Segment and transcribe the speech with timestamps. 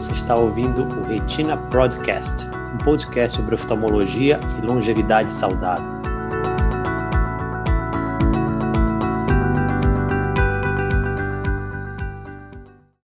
[0.00, 5.84] Você está ouvindo o Retina Podcast, um podcast sobre oftalmologia e longevidade saudável.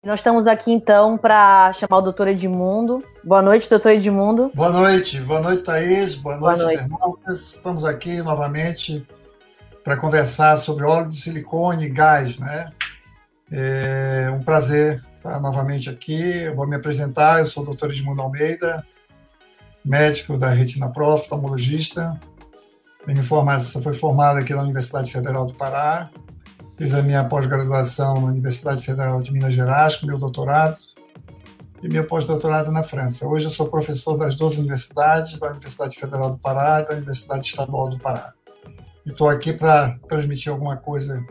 [0.05, 3.04] Nós estamos aqui então para chamar o doutor Edmundo.
[3.22, 4.50] Boa noite, doutor Edmundo.
[4.55, 6.16] Boa noite, boa noite, Thaís.
[6.16, 7.30] Boa noite, Boa noite.
[7.30, 9.05] Estamos aqui novamente
[9.84, 12.72] para conversar sobre óleo de silicone e gás, né?
[13.52, 16.22] É um prazer estar novamente aqui.
[16.44, 17.40] Eu vou me apresentar.
[17.40, 18.86] Eu sou o doutor Edmundo Almeida,
[19.84, 22.20] médico da Retina Pro, oftalmologista.
[23.08, 26.10] Minha formação foi formado aqui na Universidade Federal do Pará.
[26.78, 30.78] Fiz a minha pós-graduação na Universidade Federal de Minas Gerais, com meu doutorado,
[31.82, 33.28] e meu pós-doutorado na França.
[33.28, 37.48] Hoje eu sou professor das duas universidades, da Universidade Federal do Pará e da Universidade
[37.48, 38.34] Estadual do Pará.
[39.06, 41.23] E estou aqui para transmitir alguma coisa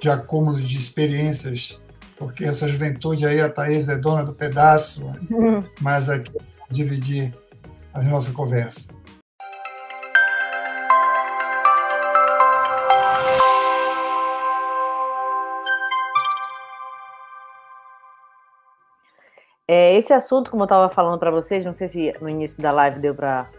[0.00, 1.80] de acúmulo de experiências,
[2.16, 5.62] porque essa juventude aí, a Thaís é dona do pedaço, uhum.
[5.80, 6.32] mas aqui
[6.70, 7.32] dividir
[7.92, 8.94] a nossa conversa.
[19.68, 22.70] É, esse assunto, como eu estava falando para vocês, não sei se no início da
[22.70, 23.50] live deu para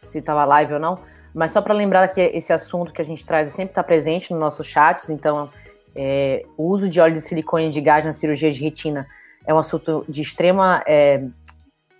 [0.00, 0.98] se estava live ou não,
[1.32, 4.40] mas só para lembrar que esse assunto que a gente traz sempre está presente nos
[4.40, 5.48] nossos chats, então
[5.94, 9.06] é, o uso de óleo de silicone de gás na cirurgia de retina
[9.46, 11.24] é um assunto de extrema é,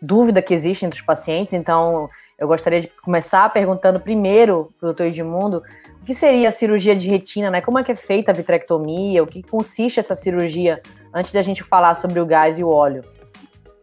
[0.00, 4.88] dúvida que existe entre os pacientes, então eu gostaria de começar perguntando primeiro para o
[4.88, 5.62] doutor Edmundo
[6.00, 7.60] o que seria a cirurgia de retina, né?
[7.60, 10.82] Como é que é feita a vitrectomia, o que consiste essa cirurgia,
[11.14, 13.02] antes da gente falar sobre o gás e o óleo.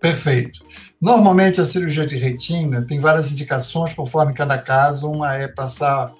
[0.01, 0.59] Perfeito.
[0.99, 5.09] Normalmente a cirurgia de retina tem várias indicações conforme cada caso.
[5.09, 6.13] Uma é passar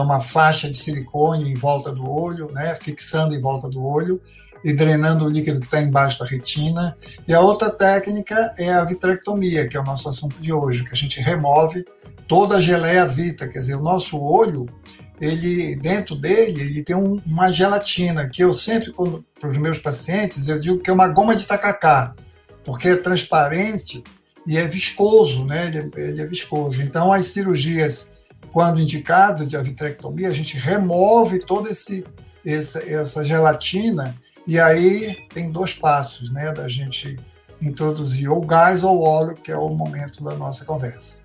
[0.00, 4.20] uma faixa de silicone em volta do olho, né, fixando em volta do olho
[4.64, 6.96] e drenando o líquido que está embaixo da retina.
[7.26, 10.92] E a outra técnica é a vitrectomia, que é o nosso assunto de hoje, que
[10.92, 11.84] a gente remove
[12.26, 14.66] toda a geleia vita, quer dizer, o nosso olho
[15.20, 18.92] ele dentro dele ele tem um, uma gelatina que eu sempre
[19.40, 22.14] para os meus pacientes eu digo que é uma goma de tacacá
[22.68, 24.04] porque é transparente
[24.46, 25.66] e é viscoso, né?
[25.66, 26.82] Ele, é, ele é viscoso.
[26.82, 28.10] Então, as cirurgias,
[28.52, 32.04] quando indicado de vitrectomia, a gente remove toda esse,
[32.44, 34.14] essa, essa gelatina
[34.46, 36.52] e aí tem dois passos, né?
[36.52, 37.16] Da gente
[37.60, 41.22] introduzir ou gás ou óleo, que é o momento da nossa conversa.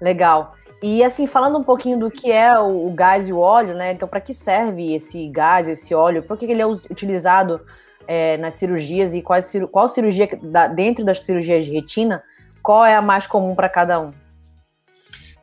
[0.00, 0.52] Legal.
[0.82, 3.92] E assim, falando um pouquinho do que é o, o gás e o óleo, né?
[3.92, 6.22] Então, para que serve esse gás, esse óleo?
[6.22, 7.60] Por que ele é utilizado
[8.06, 12.22] é, nas cirurgias e qual, qual cirurgia, da, dentro das cirurgias de retina,
[12.62, 14.12] qual é a mais comum para cada um?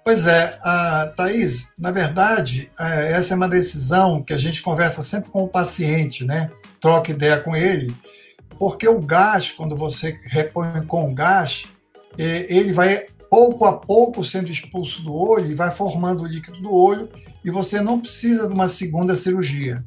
[0.04, 5.02] Pois é, a Thaís, na verdade, é, essa é uma decisão que a gente conversa
[5.02, 6.52] sempre com o paciente, né?
[6.82, 7.96] Troca ideia com ele,
[8.60, 11.66] porque o gás, quando você repõe com gás,
[12.18, 16.62] é, ele vai pouco a pouco sendo expulso do olho e vai formando o líquido
[16.62, 17.10] do olho
[17.44, 19.84] e você não precisa de uma segunda cirurgia.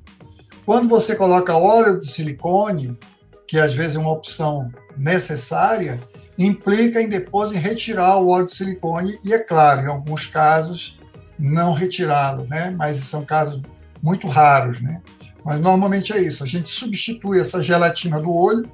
[0.64, 2.98] Quando você coloca óleo de silicone,
[3.46, 6.00] que às vezes é uma opção necessária,
[6.36, 10.98] implica em depois em retirar o óleo de silicone e é claro, em alguns casos
[11.38, 12.74] não retirá-lo, né?
[12.76, 13.62] Mas são casos
[14.02, 15.00] muito raros, né?
[15.44, 18.68] Mas normalmente é isso, a gente substitui essa gelatina do olho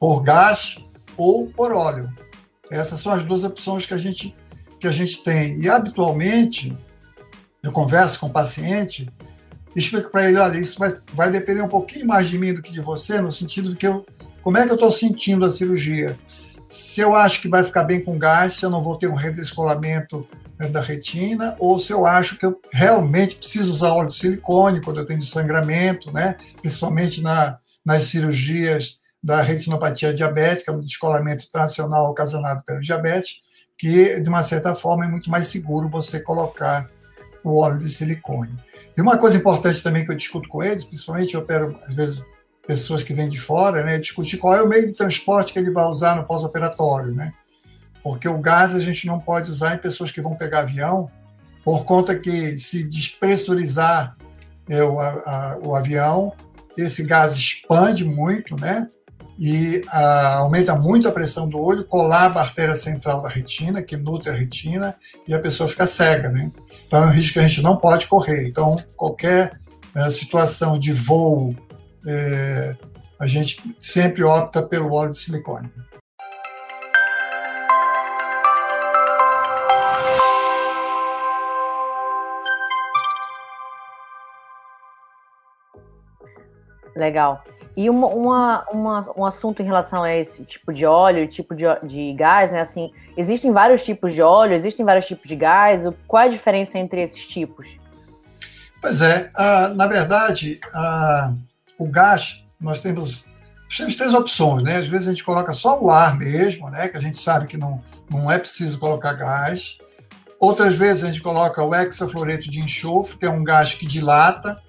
[0.00, 0.78] por gás
[1.16, 2.12] ou por óleo.
[2.72, 4.34] Essas são as duas opções que a gente,
[4.80, 5.60] que a gente tem.
[5.60, 6.76] E, habitualmente,
[7.62, 9.08] eu converso com o paciente
[9.74, 12.72] explico para ele, olha, isso vai, vai depender um pouquinho mais de mim do que
[12.72, 14.04] de você, no sentido de que eu,
[14.42, 16.18] como é que eu estou sentindo a cirurgia.
[16.68, 19.14] Se eu acho que vai ficar bem com gás, se eu não vou ter um
[19.14, 20.26] redescolamento
[20.70, 25.00] da retina, ou se eu acho que eu realmente preciso usar óleo de silicone quando
[25.00, 26.36] eu tenho sangramento, né?
[26.60, 33.40] principalmente na, nas cirurgias da retinopatia diabética, um descolamento tracional ocasionado pelo diabetes,
[33.78, 36.88] que, de uma certa forma, é muito mais seguro você colocar
[37.44, 38.56] o óleo de silicone.
[38.96, 42.22] E uma coisa importante também que eu discuto com eles, principalmente eu opero, às vezes,
[42.66, 45.70] pessoas que vêm de fora, né, discutir qual é o meio de transporte que ele
[45.70, 47.32] vai usar no pós-operatório, né?
[48.02, 51.08] Porque o gás a gente não pode usar em pessoas que vão pegar avião,
[51.64, 54.16] por conta que se despressurizar
[54.68, 56.32] é, o, a, o avião,
[56.76, 58.86] esse gás expande muito, né?
[59.38, 63.96] e ah, aumenta muito a pressão do olho, colaba a artéria central da retina, que
[63.96, 64.94] nutre a retina,
[65.26, 66.50] e a pessoa fica cega, né?
[66.86, 68.46] Então é um risco que a gente não pode correr.
[68.48, 69.58] Então, qualquer
[69.94, 71.54] né, situação de voo,
[72.06, 72.76] é,
[73.18, 75.70] a gente sempre opta pelo óleo de silicone.
[86.94, 87.42] Legal.
[87.76, 91.64] E uma, uma, uma, um assunto em relação a esse tipo de óleo, tipo de,
[91.84, 92.60] de gás, né?
[92.60, 95.84] Assim, existem vários tipos de óleo, existem vários tipos de gás.
[96.06, 97.80] Qual é a diferença entre esses tipos?
[98.80, 99.30] Pois é,
[99.74, 100.60] na verdade,
[101.78, 103.26] o gás, nós temos,
[103.74, 104.76] temos três opções, né?
[104.76, 106.88] Às vezes a gente coloca só o ar mesmo, né?
[106.88, 107.80] Que a gente sabe que não,
[108.10, 109.78] não é preciso colocar gás.
[110.38, 114.60] Outras vezes a gente coloca o hexafluoreto de enxofre, que é um gás que dilata,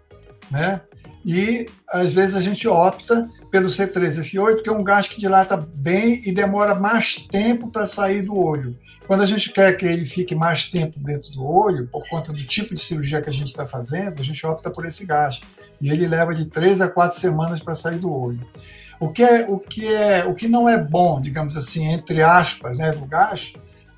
[0.49, 0.79] né?
[1.25, 6.21] E às vezes a gente opta pelo C3F8, que é um gás que dilata bem
[6.25, 8.77] e demora mais tempo para sair do olho.
[9.07, 12.43] Quando a gente quer que ele fique mais tempo dentro do olho, por conta do
[12.43, 15.39] tipo de cirurgia que a gente está fazendo, a gente opta por esse gás.
[15.81, 18.39] E ele leva de três a quatro semanas para sair do olho.
[18.99, 22.77] O que, é, o, que é, o que não é bom, digamos assim, entre aspas,
[22.77, 23.53] né, do gás,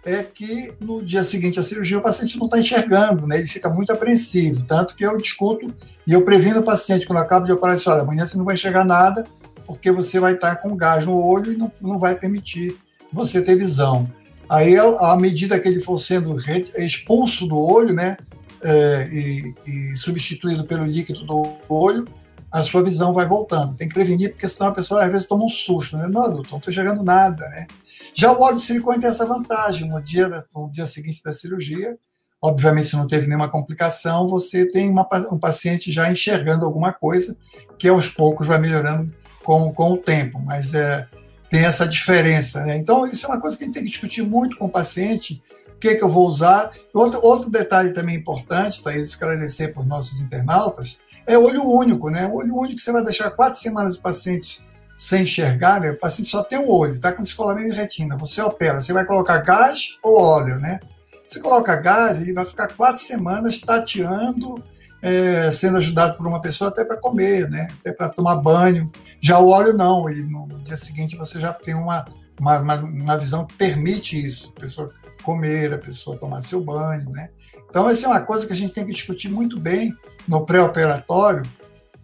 [0.05, 3.39] é que no dia seguinte à cirurgia o paciente não está enxergando, né?
[3.39, 4.63] ele fica muito apreensivo.
[4.65, 5.73] Tanto que eu discuto
[6.05, 8.85] e eu previno o paciente quando acabo de operar, olha, amanhã você não vai enxergar
[8.85, 9.25] nada,
[9.65, 12.77] porque você vai estar com gás no olho e não, não vai permitir
[13.11, 14.07] você ter visão.
[14.47, 16.35] Aí, à medida que ele for sendo
[16.77, 18.15] expulso do olho, né,
[18.61, 22.05] é, e, e, substituído pelo líquido do olho,
[22.51, 23.75] a sua visão vai voltando.
[23.75, 26.03] Tem que prevenir, porque senão a pessoa às vezes toma um susto, né?
[26.03, 27.67] Não, doutor, não estou enxergando nada, né?
[28.15, 29.89] Já o óleo de silicone tem essa vantagem.
[29.89, 31.97] No dia, no dia seguinte da cirurgia,
[32.41, 37.35] obviamente, se não teve nenhuma complicação, você tem uma, um paciente já enxergando alguma coisa,
[37.77, 39.13] que aos poucos vai melhorando
[39.43, 41.05] com, com o tempo, mas é,
[41.49, 42.63] tem essa diferença.
[42.63, 42.77] Né?
[42.77, 45.43] Então, isso é uma coisa que a gente tem que discutir muito com o paciente,
[45.75, 46.71] o que, é que eu vou usar.
[46.93, 52.09] Outro, outro detalhe também importante, para esclarecer para os nossos internautas, é olho único.
[52.09, 52.25] Né?
[52.27, 54.63] O olho único, você vai deixar quatro semanas o paciente
[54.95, 55.91] sem enxergar, né?
[55.91, 58.15] o paciente só tem um olho, está com descolamento de retina.
[58.17, 60.79] Você opera, você vai colocar gás ou óleo, né?
[61.27, 64.63] Você coloca gás, ele vai ficar quatro semanas tateando,
[65.01, 67.67] é, sendo ajudado por uma pessoa até para comer, né?
[67.79, 68.87] Até para tomar banho.
[69.19, 72.05] Já o óleo não, ele, no dia seguinte você já tem uma,
[72.39, 74.93] uma, uma, visão que permite isso, a pessoa
[75.23, 77.29] comer, a pessoa tomar seu banho, né?
[77.69, 79.93] Então, essa é uma coisa que a gente tem que discutir muito bem
[80.27, 81.43] no pré-operatório,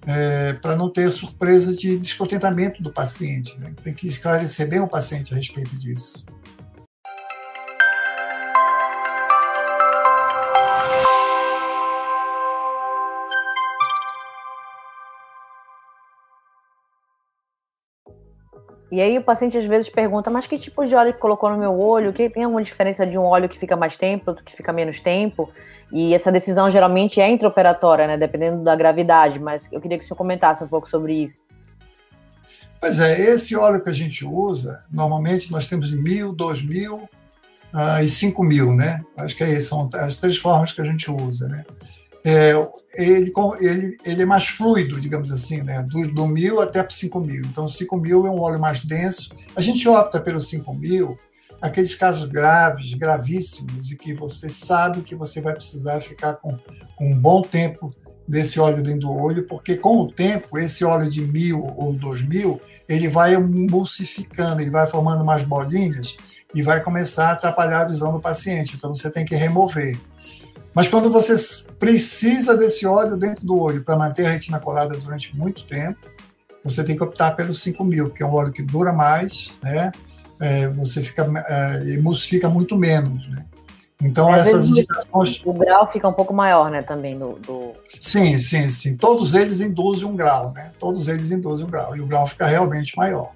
[0.06, 3.58] é, para não ter surpresa de descontentamento do paciente.
[3.60, 3.74] Né?
[3.84, 6.26] Tem que esclarecer bem o paciente a respeito disso.
[18.92, 21.58] E aí o paciente às vezes pergunta, mas que tipo de óleo que colocou no
[21.58, 22.12] meu olho?
[22.12, 25.00] Que tem alguma diferença de um óleo que fica mais tempo, outro que fica menos
[25.00, 25.50] tempo?
[25.94, 28.18] E essa decisão geralmente é intraoperatória, né?
[28.18, 31.42] Dependendo da gravidade, mas eu queria que o senhor comentasse um pouco sobre isso.
[32.82, 37.10] Pois é, esse óleo que a gente usa, normalmente nós temos de mil, dois mil
[37.74, 39.02] uh, e cinco mil, né?
[39.16, 41.64] Acho que é isso, são as três formas que a gente usa, né?
[42.24, 42.54] É,
[42.96, 45.84] ele, ele, ele é mais fluido, digamos assim, né?
[45.90, 47.44] Do, do mil até para cinco mil.
[47.46, 49.36] Então, cinco mil é um óleo mais denso.
[49.56, 51.18] A gente opta pelo cinco mil
[51.62, 56.58] aqueles casos graves, gravíssimos, e que você sabe que você vai precisar ficar com,
[56.96, 57.92] com um bom tempo
[58.28, 62.22] desse óleo dentro do olho, porque com o tempo, esse óleo de mil ou dois
[62.22, 66.16] mil, ele vai emulsificando, ele vai formando mais bolinhas
[66.56, 68.76] e vai começar a atrapalhar a visão do paciente.
[68.76, 69.98] Então você tem que remover.
[70.74, 71.36] Mas quando você
[71.78, 76.00] precisa desse óleo dentro do olho para manter a retina colada durante muito tempo,
[76.64, 79.92] você tem que optar pelo 5000, que é um óleo que dura mais, né?
[80.42, 83.46] é, você fica é, emulsifica muito menos, né?
[84.02, 88.40] Então Às essas indicações o grau fica um pouco maior, né, também do, do, Sim,
[88.40, 88.98] sim, sim.
[88.98, 90.72] Todos eles induzem um grau, né?
[90.80, 93.32] Todos eles induzem um grau e o grau fica realmente maior.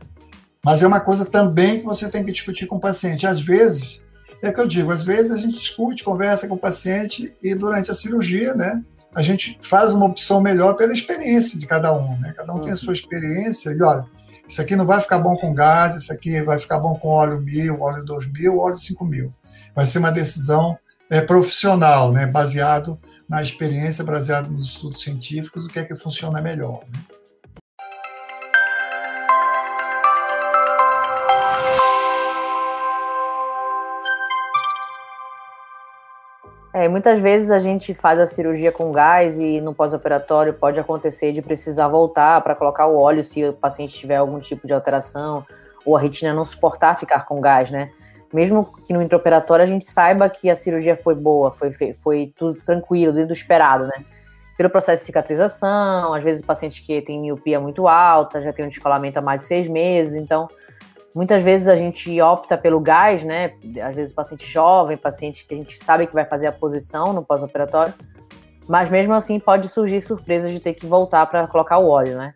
[0.64, 3.28] Mas é uma coisa também que você tem que discutir com o paciente.
[3.28, 4.04] Às vezes,
[4.42, 7.90] é que eu digo, às vezes a gente discute, conversa com o paciente e durante
[7.90, 12.34] a cirurgia, né, a gente faz uma opção melhor pela experiência de cada um, né?
[12.36, 14.06] Cada um tem a sua experiência e olha,
[14.48, 17.40] isso aqui não vai ficar bom com gás, isso aqui vai ficar bom com óleo
[17.40, 19.34] mil, óleo dois mil, óleo cinco mil.
[19.74, 20.78] Vai ser uma decisão
[21.10, 26.42] é, profissional, né, baseado na experiência, baseado nos estudos científicos, o que é que funciona
[26.42, 26.84] melhor.
[26.92, 27.00] Né?
[36.76, 41.32] É, muitas vezes a gente faz a cirurgia com gás e no pós-operatório pode acontecer
[41.32, 45.46] de precisar voltar para colocar o óleo se o paciente tiver algum tipo de alteração
[45.86, 47.92] ou a retina não suportar ficar com gás, né?
[48.34, 52.60] Mesmo que no intraoperatório a gente saiba que a cirurgia foi boa, foi, foi tudo
[52.60, 54.04] tranquilo, dentro do esperado, né?
[54.58, 58.66] Pelo processo de cicatrização, às vezes o paciente que tem miopia muito alta, já tem
[58.66, 60.50] um descolamento há mais de seis meses, então
[61.16, 63.54] Muitas vezes a gente opta pelo gás, né?
[63.82, 67.24] Às vezes paciente jovem, paciente que a gente sabe que vai fazer a posição no
[67.24, 67.94] pós-operatório,
[68.68, 72.34] mas mesmo assim pode surgir surpresas de ter que voltar para colocar o óleo, né?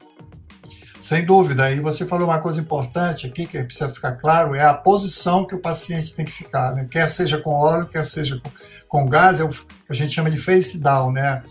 [1.02, 1.70] Sem dúvida.
[1.72, 5.56] E você falou uma coisa importante aqui que precisa ficar claro: é a posição que
[5.56, 6.88] o paciente tem que ficar, né?
[6.90, 8.50] quer seja com óleo, quer seja com,
[8.88, 11.44] com gás, é o que a gente chama de face down, né?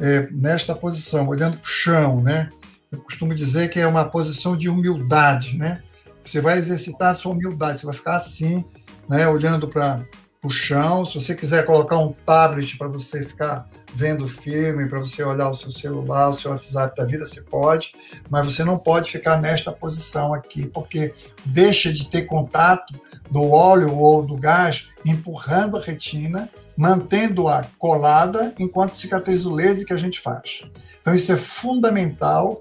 [0.00, 2.48] É, nesta posição, olhando para o chão, né?
[2.90, 5.82] Eu costumo dizer que é uma posição de humildade, né?
[6.24, 8.64] Você vai exercitar a sua humildade, você vai ficar assim,
[9.08, 9.28] né?
[9.28, 10.00] Olhando para
[10.42, 11.04] o chão.
[11.06, 15.54] Se você quiser colocar um tablet para você ficar vendo filme, para você olhar o
[15.54, 17.92] seu celular, o seu WhatsApp da vida, você pode,
[18.30, 21.14] mas você não pode ficar nesta posição aqui, porque
[21.44, 22.94] deixa de ter contato
[23.30, 29.92] do óleo ou do gás empurrando a retina, mantendo-a colada enquanto cicatriza o laser que
[29.92, 30.62] a gente faz.
[31.00, 32.60] Então isso é fundamental,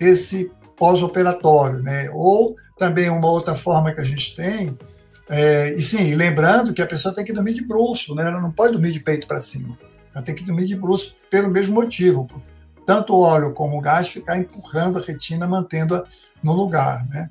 [0.00, 2.10] esse pós-operatório, né?
[2.12, 4.76] Ou também uma outra forma que a gente tem,
[5.28, 8.26] é, e sim, lembrando que a pessoa tem que dormir de bruxo, né?
[8.26, 9.78] Ela não pode dormir de peito para cima.
[10.14, 12.28] Ela tem que dormir de bruxo pelo mesmo motivo.
[12.84, 16.04] Tanto o óleo como o gás ficar empurrando a retina, mantendo-a
[16.42, 17.06] no lugar.
[17.08, 17.30] Né?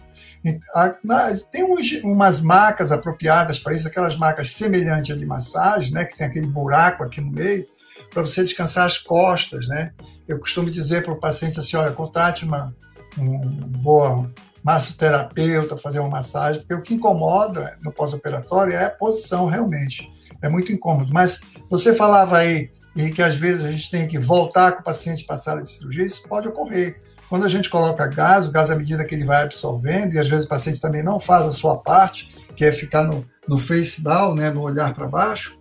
[1.52, 1.64] Tem
[2.04, 6.48] umas macas apropriadas para isso, aquelas macas semelhantes a de massagem, né, que tem aquele
[6.48, 7.68] buraco aqui no meio,
[8.12, 9.68] para você descansar as costas.
[9.68, 9.92] Né?
[10.28, 12.74] Eu costumo dizer para o paciente assim: olha, contrate uma,
[13.18, 14.32] um boa
[14.64, 20.10] massoterapeuta, fazer uma massagem, porque o que incomoda no pós-operatório é a posição, realmente.
[20.42, 21.12] É muito incômodo.
[21.14, 24.84] Mas você falava aí e que às vezes a gente tem que voltar com o
[24.84, 27.02] paciente para a sala de cirurgia, isso pode ocorrer.
[27.30, 30.28] Quando a gente coloca gás, o gás à medida que ele vai absorvendo, e às
[30.28, 34.04] vezes o paciente também não faz a sua parte, que é ficar no, no face
[34.04, 35.58] down, né, no olhar para baixo,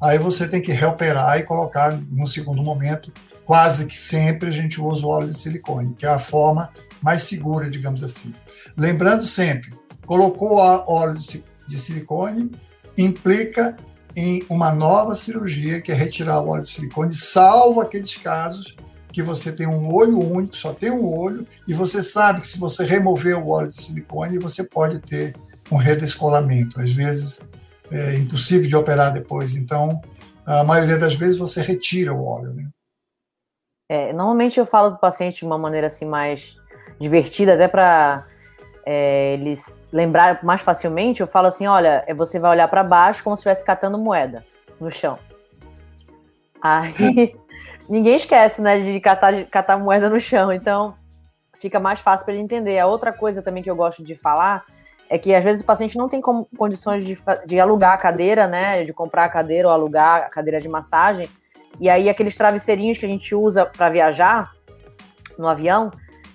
[0.00, 3.12] aí você tem que reoperar e colocar no segundo momento.
[3.44, 6.70] Quase que sempre a gente usa o óleo de silicone, que é a forma
[7.02, 8.34] mais segura, digamos assim.
[8.76, 9.72] Lembrando sempre,
[10.06, 11.18] colocou óleo
[11.66, 12.50] de silicone,
[12.96, 13.76] implica
[14.16, 18.74] em uma nova cirurgia, que é retirar o óleo de silicone, salvo aqueles casos
[19.12, 22.58] que você tem um olho único, só tem um olho, e você sabe que se
[22.58, 25.34] você remover o óleo de silicone, você pode ter
[25.70, 26.80] um redescolamento.
[26.80, 27.48] Às vezes
[27.90, 30.00] é impossível de operar depois, então
[30.46, 32.52] a maioria das vezes você retira o óleo.
[32.54, 32.68] Né?
[33.88, 36.56] É, normalmente eu falo para o paciente de uma maneira assim mais
[37.00, 38.24] divertida, até para
[38.84, 43.24] é, eles lembrar mais facilmente, eu falo assim: olha, é, você vai olhar para baixo
[43.24, 44.44] como se estivesse catando moeda
[44.78, 45.18] no chão.
[46.62, 47.34] Aí
[47.88, 50.94] ninguém esquece, né, de catar, catar moeda no chão, então
[51.58, 52.78] fica mais fácil para ele entender.
[52.78, 54.64] A outra coisa também que eu gosto de falar
[55.08, 58.46] é que às vezes o paciente não tem como, condições de, de alugar a cadeira,
[58.46, 61.28] né, de comprar a cadeira ou alugar a cadeira de massagem,
[61.80, 64.52] e aí aqueles travesseirinhos que a gente usa para viajar
[65.38, 65.90] no avião,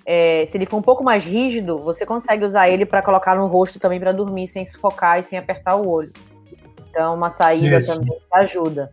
[0.06, 3.48] é, se ele for um pouco mais rígido, você consegue usar ele para colocar no
[3.48, 6.12] rosto também para dormir sem sufocar e sem apertar o olho.
[6.88, 7.92] Então, uma saída Isso.
[7.92, 8.92] também ajuda.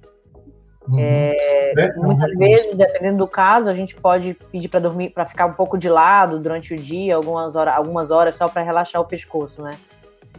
[0.88, 1.00] Uhum.
[1.00, 2.38] É, é, muitas uhum.
[2.38, 5.88] vezes, dependendo do caso, a gente pode pedir para dormir, para ficar um pouco de
[5.88, 9.78] lado durante o dia, algumas horas, algumas horas só para relaxar o pescoço, né?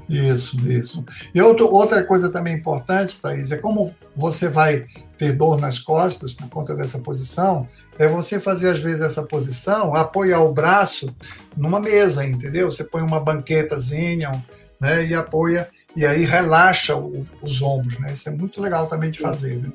[0.08, 1.04] Isso, isso.
[1.34, 4.84] E outro, outra coisa também importante, Thaís, é como você vai
[5.16, 7.66] ter dor nas costas por conta dessa posição,
[7.98, 11.14] é você fazer às vezes essa posição, apoiar o braço
[11.56, 12.70] numa mesa, entendeu?
[12.70, 14.44] Você põe uma banquetazinha,
[14.80, 18.12] né, e apoia, e aí relaxa o, os ombros, né?
[18.12, 19.56] Isso é muito legal também de fazer.
[19.58, 19.70] Né?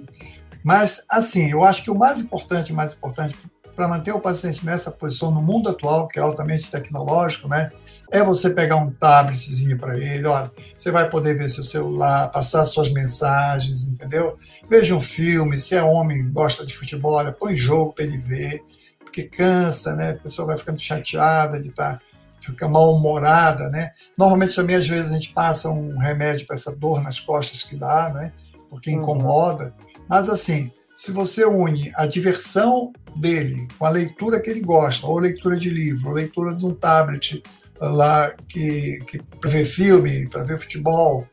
[0.63, 3.35] Mas, assim, eu acho que o mais importante, mais importante
[3.75, 7.69] para manter o paciente nessa posição no mundo atual, que é altamente tecnológico, né?
[8.11, 12.65] É você pegar um tabletzinho para ele, olha, você vai poder ver seu celular, passar
[12.65, 14.35] suas mensagens, entendeu?
[14.67, 18.63] Veja um filme, se é homem, gosta de futebol, olha, põe jogo para ele ver,
[18.97, 20.11] porque cansa, né?
[20.11, 22.01] A pessoa vai ficando chateada de estar tá,
[22.39, 23.91] fica mal-humorada, né?
[24.17, 27.75] Normalmente também às vezes a gente passa um remédio para essa dor nas costas que
[27.75, 28.33] dá, né?
[28.69, 29.01] Porque uhum.
[29.01, 29.65] incomoda.
[29.65, 30.03] Uhum.
[30.07, 35.17] Mas assim, se você une a diversão dele com a leitura que ele gosta, ou
[35.17, 37.41] leitura de livro, ou leitura de um tablet
[37.79, 41.27] lá que, que para ver filme, para ver futebol,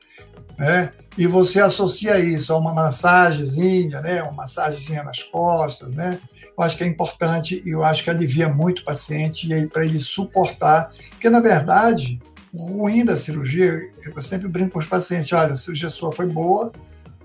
[0.59, 0.93] né?
[1.19, 4.23] E você associa isso a uma massagenzinha, né?
[4.23, 6.19] Uma massagenzinha nas costas, né?
[6.57, 9.67] Eu acho que é importante e eu acho que alivia muito o paciente e aí
[9.67, 12.19] para ele suportar, porque na verdade
[12.53, 16.26] o ruim da cirurgia, eu sempre brinco com os pacientes, olha, a cirurgia sua foi
[16.26, 16.73] boa,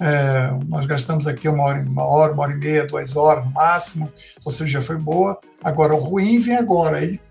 [0.01, 3.51] é, nós gastamos aqui uma hora, uma hora, uma hora e meia, duas horas no
[3.51, 4.11] máximo.
[4.39, 5.39] Sua cirurgia foi boa.
[5.63, 7.03] Agora, o ruim vem agora.
[7.03, 7.21] Ele,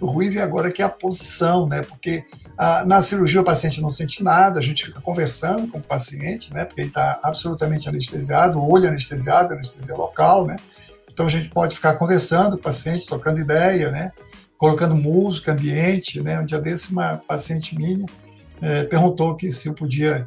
[0.00, 1.82] o ruim vem agora que é a posição, né?
[1.82, 2.24] Porque
[2.56, 6.52] a, na cirurgia o paciente não sente nada, a gente fica conversando com o paciente,
[6.52, 6.64] né?
[6.64, 10.56] Porque ele está absolutamente anestesiado, o olho anestesiado, anestesia local, né?
[11.12, 14.12] Então a gente pode ficar conversando com o paciente, trocando ideia, né?
[14.56, 16.40] Colocando música, ambiente, né?
[16.40, 18.06] Um dia desse uma paciente minha
[18.60, 20.26] é, perguntou que se eu podia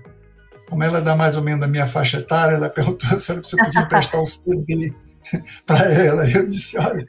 [0.68, 3.82] como ela dá mais ou menos a minha faixa etária, ela perguntou se eu podia
[3.82, 4.94] emprestar o CD
[5.66, 6.30] para ela.
[6.30, 7.08] Eu disse, olha,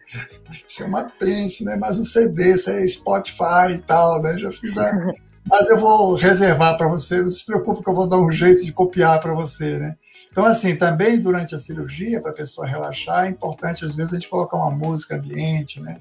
[0.66, 1.76] isso é uma pence, né?
[1.76, 4.38] Mas um CD, isso é Spotify e tal, né?
[4.38, 4.92] Já fiz a...
[5.48, 8.64] Mas eu vou reservar para você, não se preocupe que eu vou dar um jeito
[8.64, 9.96] de copiar para você, né?
[10.32, 14.16] Então, assim, também durante a cirurgia, para a pessoa relaxar, é importante, às vezes, a
[14.16, 15.98] gente colocar uma música ambiente, né?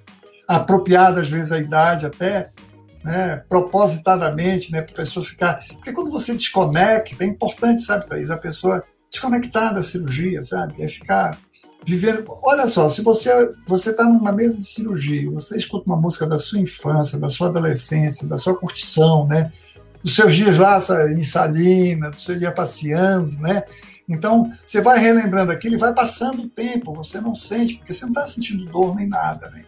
[0.47, 2.49] Apropriada, às vezes, a idade até,
[3.03, 3.43] né?
[3.47, 4.81] propositadamente, né?
[4.81, 5.63] Para a pessoa ficar...
[5.69, 8.31] Porque quando você desconecta, é importante, sabe, Thaís?
[8.31, 10.81] A pessoa desconectar da cirurgia, sabe?
[10.83, 11.37] É ficar
[11.85, 12.25] vivendo.
[12.41, 13.29] Olha só, se você
[13.67, 17.47] você está numa mesa de cirurgia, você escuta uma música da sua infância, da sua
[17.47, 19.51] adolescência, da sua curtição, né?
[20.03, 20.79] Dos seus dias lá
[21.15, 23.63] em Salina, do seu dia passeando, né?
[24.07, 28.03] Então, você vai relembrando aquilo e vai passando o tempo, você não sente, porque você
[28.03, 29.63] não está sentindo dor nem nada, né?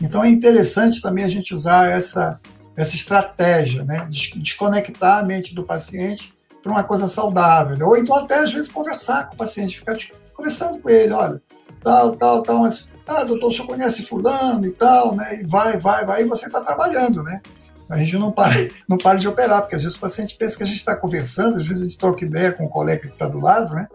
[0.00, 2.40] Então, é interessante também a gente usar essa,
[2.74, 4.08] essa estratégia, né?
[4.08, 7.86] Desconectar a mente do paciente para uma coisa saudável.
[7.86, 9.96] Ou então, até às vezes, conversar com o paciente, ficar
[10.34, 11.42] conversando com ele: olha,
[11.82, 15.40] tal, tal, tal, mas, ah, doutor, o senhor conhece fulano e tal, né?
[15.40, 17.40] E vai, vai, vai, e você está trabalhando, né?
[17.88, 18.54] A gente não para,
[18.88, 21.60] não para de operar, porque às vezes o paciente pensa que a gente está conversando,
[21.60, 23.88] às vezes a gente troca ideia com o colega que está do lado, né?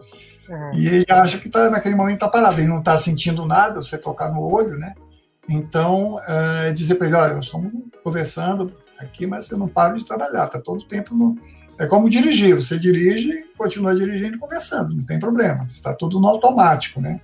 [0.48, 0.74] Uhum.
[0.74, 3.98] E ele acha que tá, naquele momento está parado, ele não está sentindo nada, você
[3.98, 4.94] tocar no olho, né?
[5.48, 7.72] Então, é dizer para ele, olha, nós estamos
[8.04, 11.36] conversando aqui, mas você não para de trabalhar, está todo o tempo no...
[11.78, 16.26] É como dirigir, você dirige, continua dirigindo e conversando, não tem problema, está tudo no
[16.26, 17.20] automático, né?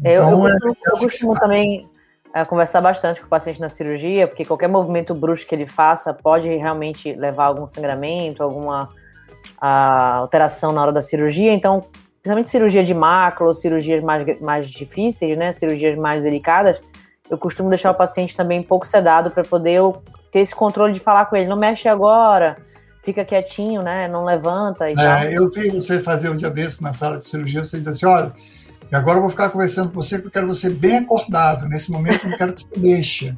[0.00, 1.90] Então, eu, eu, costumo, eu costumo também
[2.34, 6.14] é, conversar bastante com o paciente na cirurgia, porque qualquer movimento brusco que ele faça
[6.14, 8.88] pode realmente levar a algum sangramento, alguma
[9.60, 11.52] a, alteração na hora da cirurgia.
[11.52, 11.84] Então,
[12.22, 16.80] principalmente cirurgia de mácula ou cirurgias mais, mais difíceis, né, cirurgias mais delicadas,
[17.28, 19.80] eu costumo deixar o paciente também um pouco sedado para poder
[20.30, 21.48] ter esse controle de falar com ele.
[21.48, 22.56] Não mexe agora,
[23.02, 24.08] fica quietinho, né?
[24.08, 25.22] Não levanta e é, tal.
[25.24, 28.32] Eu vi você fazer um dia desse na sala de cirurgia, você diz assim, olha,
[28.90, 31.68] e agora eu vou ficar conversando com você, porque eu quero você bem acordado.
[31.68, 33.36] Nesse momento, eu não quero que você mexa.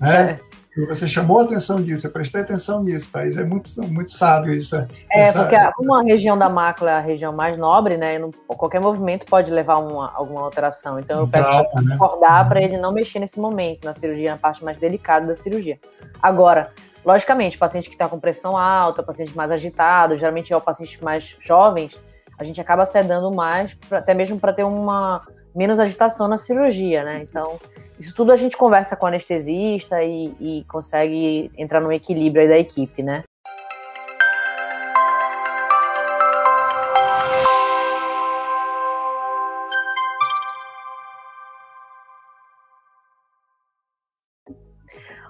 [0.00, 0.38] Né?
[0.44, 0.48] É.
[0.86, 3.36] Você chamou a atenção disso, eu prestei atenção nisso, Thaís.
[3.36, 4.76] É muito, muito sábio isso.
[5.10, 8.16] É, essa, porque uma região da mácula é a região mais nobre, né?
[8.18, 10.98] Não, qualquer movimento pode levar a uma, alguma alteração.
[11.00, 11.94] Então, eu peço para né?
[11.94, 12.48] acordar uhum.
[12.48, 15.80] para ele não mexer nesse momento, na cirurgia, na parte mais delicada da cirurgia.
[16.22, 16.70] Agora,
[17.04, 21.36] logicamente, paciente que está com pressão alta, paciente mais agitado, geralmente é o paciente mais
[21.40, 22.00] jovens,
[22.38, 25.20] a gente acaba cedendo mais, pra, até mesmo para ter uma
[25.54, 27.20] menos agitação na cirurgia, né?
[27.22, 27.58] Então,
[27.98, 32.48] isso tudo a gente conversa com o anestesista e, e consegue entrar no equilíbrio aí
[32.48, 33.24] da equipe, né?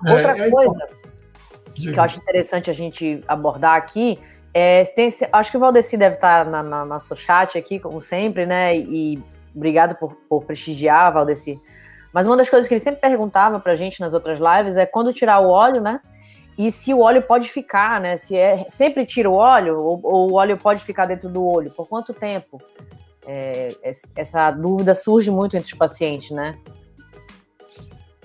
[0.07, 0.89] Outra é, coisa
[1.75, 4.19] que eu acho interessante a gente abordar aqui
[4.53, 8.47] é, tem, acho que o Valdeci deve estar na, na, nosso chat aqui, como sempre,
[8.47, 8.77] né?
[8.77, 9.23] E
[9.55, 11.61] obrigado por, por prestigiar, Valdeci.
[12.13, 15.13] Mas uma das coisas que ele sempre perguntava pra gente nas outras lives é quando
[15.13, 16.01] tirar o óleo, né?
[16.57, 18.17] E se o óleo pode ficar, né?
[18.17, 21.71] Se é sempre tira o óleo ou, ou o óleo pode ficar dentro do olho,
[21.71, 22.61] por quanto tempo?
[23.27, 23.77] É,
[24.17, 26.59] essa dúvida surge muito entre os pacientes, né?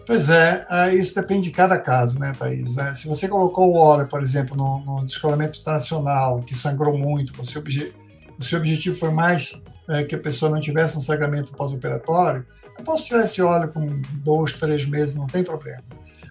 [0.05, 2.77] Pois é, é, isso depende de cada caso, né, Thaís?
[2.77, 7.41] É, se você colocou o óleo, por exemplo, no, no descolamento internacional, que sangrou muito,
[7.41, 7.93] o seu, obje,
[8.37, 12.45] o seu objetivo foi mais é, que a pessoa não tivesse um sangramento pós-operatório,
[12.77, 15.81] eu posso tirar esse óleo com dois, três meses, não tem problema.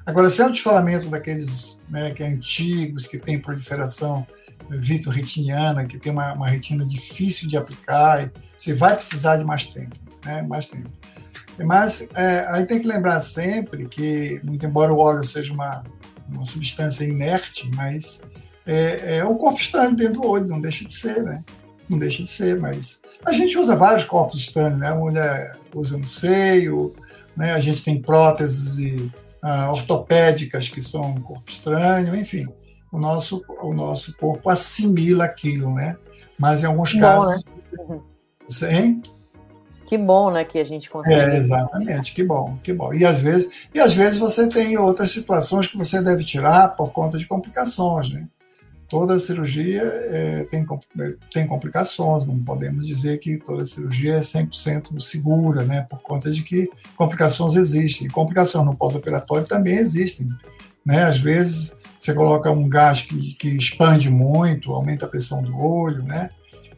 [0.04, 4.26] Agora, se é um descolamento daqueles né, que é antigos, que tem proliferação
[4.68, 9.96] vitorretiniana, que tem uma, uma retina difícil de aplicar, você vai precisar de mais tempo,
[10.24, 10.90] né, mais tempo.
[11.58, 15.82] Mas é, aí tem que lembrar sempre que, muito embora o óleo seja uma,
[16.28, 18.22] uma substância inerte, mas
[18.66, 21.44] é, é um corpo estranho dentro do olho, não deixa de ser, né?
[21.88, 24.88] Não deixa de ser, mas a gente usa vários corpos estranhos, né?
[24.88, 26.94] A mulher usa no seio,
[27.36, 27.52] né?
[27.52, 28.78] a gente tem próteses
[29.42, 32.46] uh, ortopédicas que são um corpo estranho, enfim.
[32.90, 35.96] O nosso, o nosso corpo assimila aquilo, né?
[36.38, 37.44] Mas em alguns casos.
[37.76, 38.00] Bom, né?
[38.48, 39.02] Você, hein?
[39.92, 41.20] Que bom, né, que a gente consegue.
[41.20, 42.94] É, exatamente, que bom, que bom.
[42.94, 46.92] E às vezes, e às vezes você tem outras situações que você deve tirar por
[46.92, 48.26] conta de complicações, né?
[48.88, 50.66] Toda cirurgia é, tem,
[51.30, 55.86] tem complicações, não podemos dizer que toda cirurgia é 100% segura, né?
[55.90, 58.08] Por conta de que complicações existem.
[58.08, 60.26] Complicações no pós-operatório também existem,
[60.86, 61.04] né?
[61.04, 66.02] Às vezes você coloca um gás que, que expande muito, aumenta a pressão do olho,
[66.02, 66.30] né?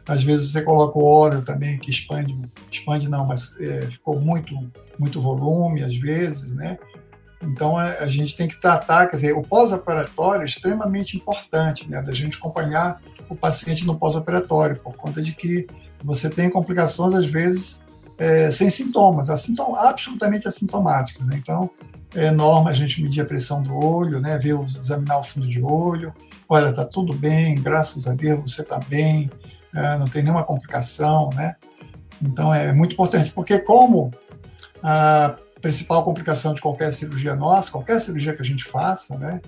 [0.06, 2.38] Às vezes você coloca o óleo também que expande,
[2.70, 4.54] expande não, mas é, ficou muito,
[4.98, 6.78] muito volume às vezes, né?
[7.42, 12.02] Então a, a gente tem que tratar, quer dizer, o pós-operatório é extremamente importante, né?
[12.02, 15.66] Da gente acompanhar o paciente no pós-operatório, por conta de que
[16.02, 17.84] você tem complicações às vezes
[18.18, 21.24] é, sem sintomas, assintoma, absolutamente assintomática.
[21.24, 21.36] Né?
[21.40, 21.70] Então,
[22.14, 24.38] é norma a gente medir a pressão do olho, né?
[24.38, 26.12] ver, examinar o fundo de olho.
[26.48, 29.43] Olha, está tudo bem, graças a Deus você está bem, é,
[29.98, 31.56] não tem nenhuma complicação, né?
[32.22, 34.10] Então é muito importante, porque como
[34.82, 39.40] a principal complicação de qualquer cirurgia nossa, qualquer cirurgia que a gente faça, né,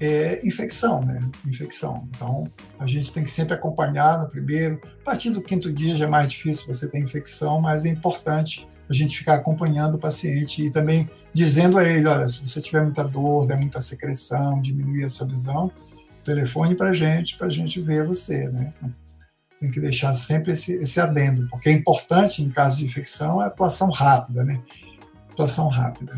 [0.00, 1.20] é infecção, né?
[1.46, 2.08] Infecção.
[2.14, 2.44] Então,
[2.78, 4.80] a gente tem que sempre acompanhar no primeiro.
[5.00, 8.68] A partir do quinto dia já é mais difícil você ter infecção, mas é importante
[8.88, 12.82] a gente ficar acompanhando o paciente e também dizendo a ele: olha, se você tiver
[12.82, 15.70] muita dor, der muita secreção, diminuir a sua visão,
[16.24, 18.72] telefone para a gente, para a gente ver você, né?
[19.66, 23.46] Tem que deixar sempre esse, esse adendo, porque é importante em caso de infecção a
[23.46, 24.62] atuação rápida, né?
[25.32, 26.16] Atuação rápida.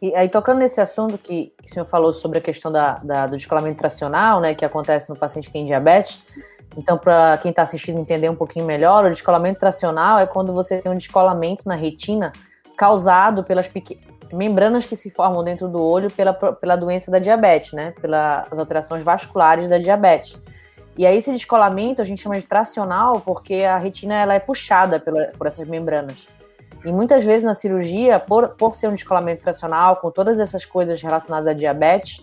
[0.00, 3.26] E aí, tocando nesse assunto que, que o senhor falou sobre a questão da, da,
[3.26, 6.22] do descolamento tracional, né, que acontece no paciente que tem diabetes,
[6.74, 10.78] então, para quem está assistindo entender um pouquinho melhor, o descolamento tracional é quando você
[10.78, 12.32] tem um descolamento na retina
[12.78, 13.70] causado pelas
[14.32, 19.04] membranas que se formam dentro do olho pela, pela doença da diabetes, né, pelas alterações
[19.04, 20.38] vasculares da diabetes.
[20.96, 24.98] E aí, esse descolamento a gente chama de tracional porque a retina ela é puxada
[25.00, 26.28] pela, por essas membranas.
[26.84, 31.00] E muitas vezes na cirurgia, por, por ser um descolamento tracional, com todas essas coisas
[31.00, 32.22] relacionadas à diabetes,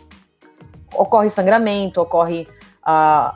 [0.94, 2.48] ocorre sangramento, ocorre
[2.88, 3.36] uh,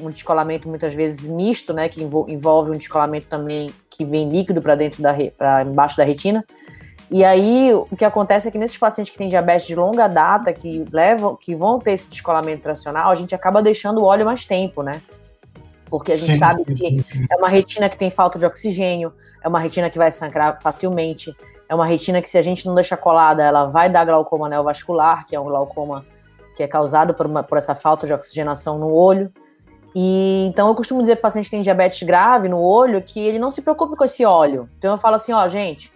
[0.00, 4.74] um descolamento muitas vezes misto, né, que envolve um descolamento também que vem líquido para
[4.74, 6.44] dentro da para embaixo da retina.
[7.10, 10.52] E aí o que acontece é que nesses pacientes que têm diabetes de longa data,
[10.52, 14.44] que levam, que vão ter esse descolamento tracional, a gente acaba deixando o óleo mais
[14.44, 15.00] tempo, né?
[15.86, 18.46] Porque a gente sim, sabe sim, que sim, é uma retina que tem falta de
[18.46, 19.12] oxigênio,
[19.42, 21.34] é uma retina que vai sangrar facilmente,
[21.68, 25.26] é uma retina que se a gente não deixar colada, ela vai dar glaucoma neovascular,
[25.26, 26.04] que é um glaucoma
[26.56, 29.30] que é causado por, uma, por essa falta de oxigenação no olho.
[29.94, 33.20] E então eu costumo dizer para o paciente que tem diabetes grave no olho que
[33.20, 34.68] ele não se preocupe com esse óleo.
[34.78, 35.92] Então eu falo assim, ó, gente,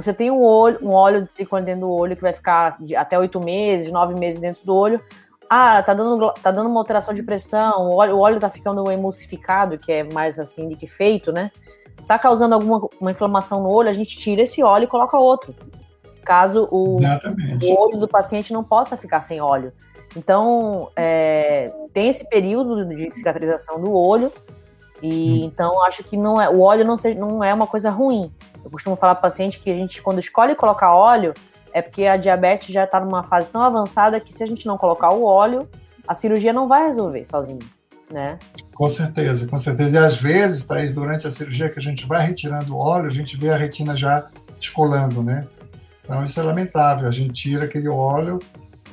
[0.00, 2.96] você tem um, olho, um óleo de silicone dentro do olho que vai ficar de,
[2.96, 5.00] até oito meses, nove meses dentro do olho.
[5.48, 8.88] Ah, tá dando, tá dando uma alteração de pressão, o óleo, o óleo tá ficando
[8.90, 11.50] emulsificado, que é mais assim de que feito, né?
[12.10, 15.54] está causando alguma uma inflamação no olho, a gente tira esse óleo e coloca outro.
[16.24, 19.72] Caso o, o olho do paciente não possa ficar sem óleo.
[20.16, 24.32] Então, é, tem esse período de cicatrização do olho,
[25.02, 25.46] e hum.
[25.46, 28.32] então acho que não é, o óleo não, seja, não é uma coisa ruim.
[28.64, 31.32] Eu costumo falar para paciente que a gente, quando escolhe colocar óleo,
[31.72, 34.76] é porque a diabetes já está numa fase tão avançada que se a gente não
[34.76, 35.68] colocar o óleo,
[36.06, 37.60] a cirurgia não vai resolver sozinha
[38.12, 38.38] né?
[38.74, 39.96] Com certeza, com certeza.
[39.96, 43.12] E às vezes, Thaís, durante a cirurgia que a gente vai retirando o óleo, a
[43.12, 45.46] gente vê a retina já descolando, né?
[46.02, 47.08] Então isso é lamentável.
[47.08, 48.38] A gente tira aquele óleo,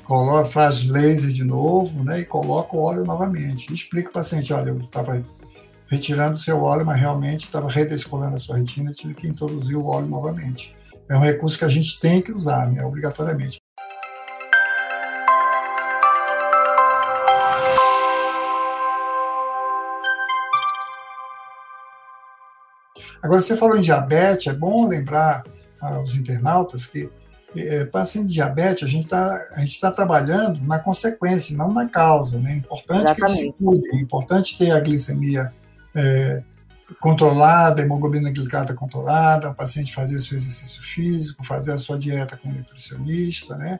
[0.04, 2.22] coloca, faz laser de novo, né?
[2.22, 3.74] E coloca o óleo novamente.
[3.74, 5.22] Explica o paciente, olha, eu estava
[5.88, 10.08] retirando seu óleo, mas realmente estava redescolando a sua retina, tive que introduzir o óleo
[10.08, 10.76] novamente.
[11.10, 12.84] É um recurso que a gente tem que usar, né?
[12.84, 13.58] Obrigatoriamente.
[23.21, 25.43] Agora, você falou em diabetes, é bom lembrar
[25.82, 27.10] aos internautas que
[27.56, 29.41] é, paciente de diabetes, a gente está
[29.82, 32.38] tá trabalhando na consequência, não na causa.
[32.39, 32.54] Né?
[32.54, 33.36] É importante Exatamente.
[33.36, 35.52] que ele se cuide, é importante ter a glicemia
[35.98, 36.44] é,
[37.02, 42.50] controlada, hemoglobina glicada controlada, o paciente fazer seu exercício físico, fazer a sua dieta com
[42.50, 43.80] nutricionista, né?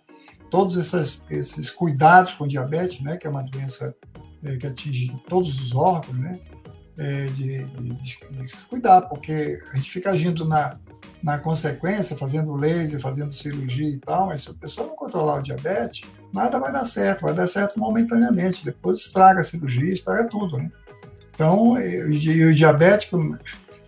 [0.50, 3.18] Todos esses, cuidados com diabetes, né?
[3.18, 3.96] Que é uma doença
[4.44, 6.40] é, que atinge todos os órgãos, né?
[6.98, 10.78] é, de, de, de, cuidar, porque a gente fica agindo na,
[11.22, 15.44] na consequência, fazendo laser, fazendo cirurgia e tal, mas se a pessoa não controlar o
[15.44, 16.02] diabetes,
[16.34, 20.72] nada vai dar certo, vai dar certo momentaneamente, depois estraga a cirurgia, estraga tudo, né?
[21.38, 23.38] Então, o diabético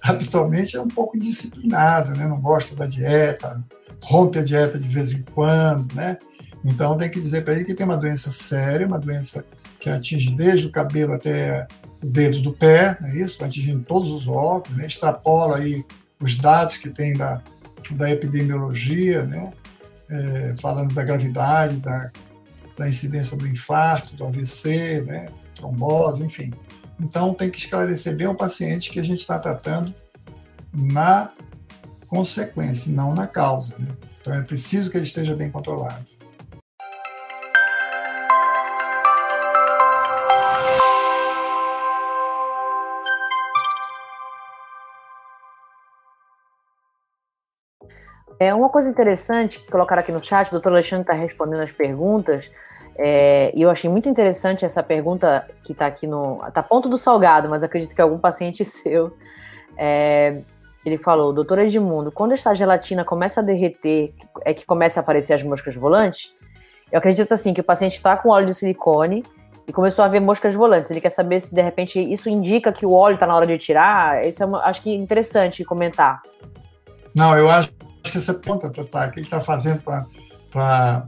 [0.03, 2.27] habitualmente é um pouco indisciplinado, né?
[2.27, 3.59] Não gosta da dieta,
[4.03, 6.19] rompe a dieta de vez em quando, né?
[6.63, 9.43] Então tem que dizer para ele que tem uma doença séria, uma doença
[9.79, 11.67] que atinge desde o cabelo até
[12.03, 14.85] o dedo do pé, é isso, atingindo todos os órgãos, né?
[14.85, 15.83] extrapola aí
[16.21, 17.41] os dados que tem da,
[17.91, 19.51] da epidemiologia, né?
[20.07, 22.11] É, falando da gravidade, da,
[22.77, 25.27] da incidência do infarto, do AVC, né?
[25.55, 26.51] trombose, enfim.
[26.99, 29.93] Então tem que esclarecer bem o paciente que a gente está tratando
[30.73, 31.31] na
[32.07, 33.77] consequência, não na causa.
[33.79, 33.87] Né?
[34.19, 36.05] Então é preciso que ele esteja bem controlado.
[48.41, 51.71] É uma coisa interessante que colocaram aqui no chat, o doutor Alexandre está respondendo as
[51.71, 52.49] perguntas,
[53.01, 56.45] é, e eu achei muito interessante essa pergunta que está aqui no.
[56.45, 59.15] Está ponto do salgado, mas acredito que é algum paciente seu.
[59.77, 60.41] É,
[60.85, 65.33] Ele falou, doutor Edmundo, quando essa gelatina começa a derreter, é que começa a aparecer
[65.33, 66.33] as moscas volantes?
[66.91, 69.23] Eu acredito assim que o paciente está com óleo de silicone
[69.65, 70.91] e começou a ver moscas volantes.
[70.91, 73.57] Ele quer saber se de repente isso indica que o óleo está na hora de
[73.57, 74.25] tirar.
[74.25, 76.21] Isso é uma, acho que interessante comentar.
[77.15, 77.71] Não, eu acho
[78.03, 79.81] que essa ponta tá, que ele está fazendo
[80.51, 81.07] para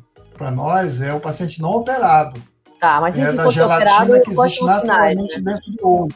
[0.50, 2.42] nós é o paciente não operado.
[2.80, 5.54] Tá, mas é se fosse operado, que existe naturalmente né?
[5.54, 6.16] dentro do olho.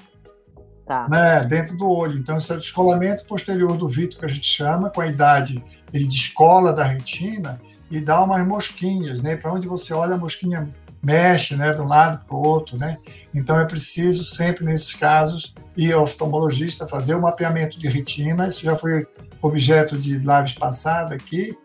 [0.83, 1.07] Tá.
[1.09, 2.17] Né, dentro do olho.
[2.17, 5.63] Então, esse é o descolamento posterior do vítreo que a gente chama, com a idade,
[5.93, 9.35] ele descola da retina e dá umas mosquinhas, né?
[9.35, 10.69] Para onde você olha, a mosquinha
[11.01, 12.97] mexe, né, de um lado para o outro, né?
[13.33, 18.47] Então é preciso sempre nesses casos ir ao oftalmologista fazer o mapeamento de retina.
[18.47, 19.05] Isso já foi
[19.41, 21.55] objeto de lives passada aqui,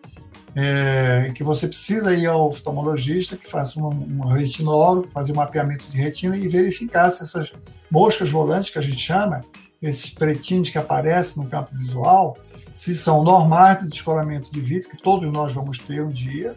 [0.54, 5.90] é, que você precisa ir ao oftalmologista que faça um, um retinólogo, fazer um mapeamento
[5.90, 7.50] de retina e verificar se essas
[7.90, 9.44] moscas volantes que a gente chama,
[9.80, 12.36] esses pretinhos que aparecem no campo visual,
[12.74, 16.56] se são normais de descolamento de vítreo, que todos nós vamos ter um dia,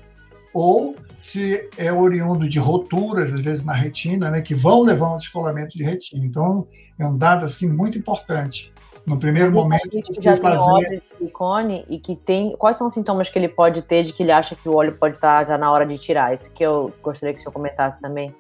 [0.54, 5.16] ou se é oriundo de roturas, às vezes na retina, né, que vão levar a
[5.16, 6.24] um descolamento de retina.
[6.24, 6.68] Então,
[7.00, 8.72] é um dado assim muito importante.
[9.06, 10.64] No primeiro Mas momento, que já fazer...
[10.64, 12.56] tem óleo de silicone e que tem.
[12.56, 14.96] Quais são os sintomas que ele pode ter de que ele acha que o óleo
[14.98, 16.34] pode estar já na hora de tirar?
[16.34, 18.34] Isso que eu gostaria que o senhor comentasse também.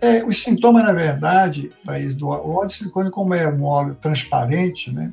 [0.00, 3.94] É, os sintomas, na verdade, Thaís, do o óleo de silicone, como é um óleo
[3.94, 5.12] transparente, né?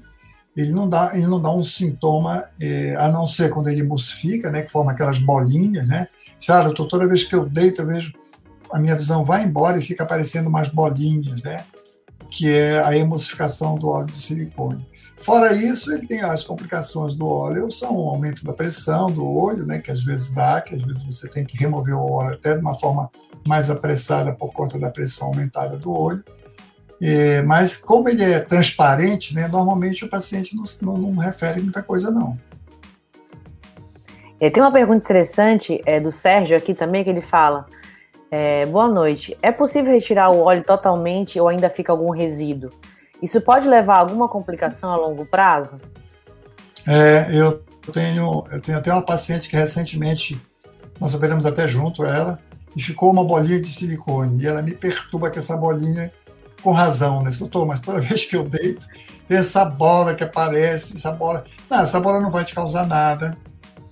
[0.56, 4.52] ele não dá, ele não dá um sintoma, é, a não ser quando ele emulsifica,
[4.52, 6.08] né, que forma aquelas bolinhas, né?
[6.40, 8.14] Sabe, tô, toda vez que eu deito, eu vejo
[8.72, 11.64] a minha visão vai embora e fica aparecendo umas bolinhas, né?
[12.30, 14.86] Que é a emulsificação do óleo de silicone.
[15.22, 19.66] Fora isso, ele tem as complicações do óleo, são o aumento da pressão do olho,
[19.66, 19.80] né?
[19.80, 22.62] Que às vezes dá, que às vezes você tem que remover o óleo até de
[22.62, 23.10] uma forma
[23.48, 26.24] mais apressada por conta da pressão aumentada do olho.
[27.02, 31.82] É, mas como ele é transparente, né, normalmente o paciente não, não, não refere muita
[31.82, 32.38] coisa, não.
[34.40, 37.66] É, tem uma pergunta interessante é, do Sérgio aqui também, que ele fala,
[38.32, 42.72] é, boa noite, é possível retirar o óleo totalmente ou ainda fica algum resíduo?
[43.22, 45.80] Isso pode levar a alguma complicação a longo prazo?
[46.88, 50.40] É, eu tenho, eu tenho até uma paciente que recentemente,
[51.00, 52.40] nós operamos até junto ela,
[52.76, 56.12] e ficou uma bolinha de silicone, e ela me perturba com essa bolinha
[56.62, 57.32] com razão, né?
[57.32, 58.86] Doutor, mas toda vez que eu deito,
[59.28, 61.44] tem essa bola que aparece, essa bola.
[61.70, 63.38] Não, essa bola não vai te causar nada,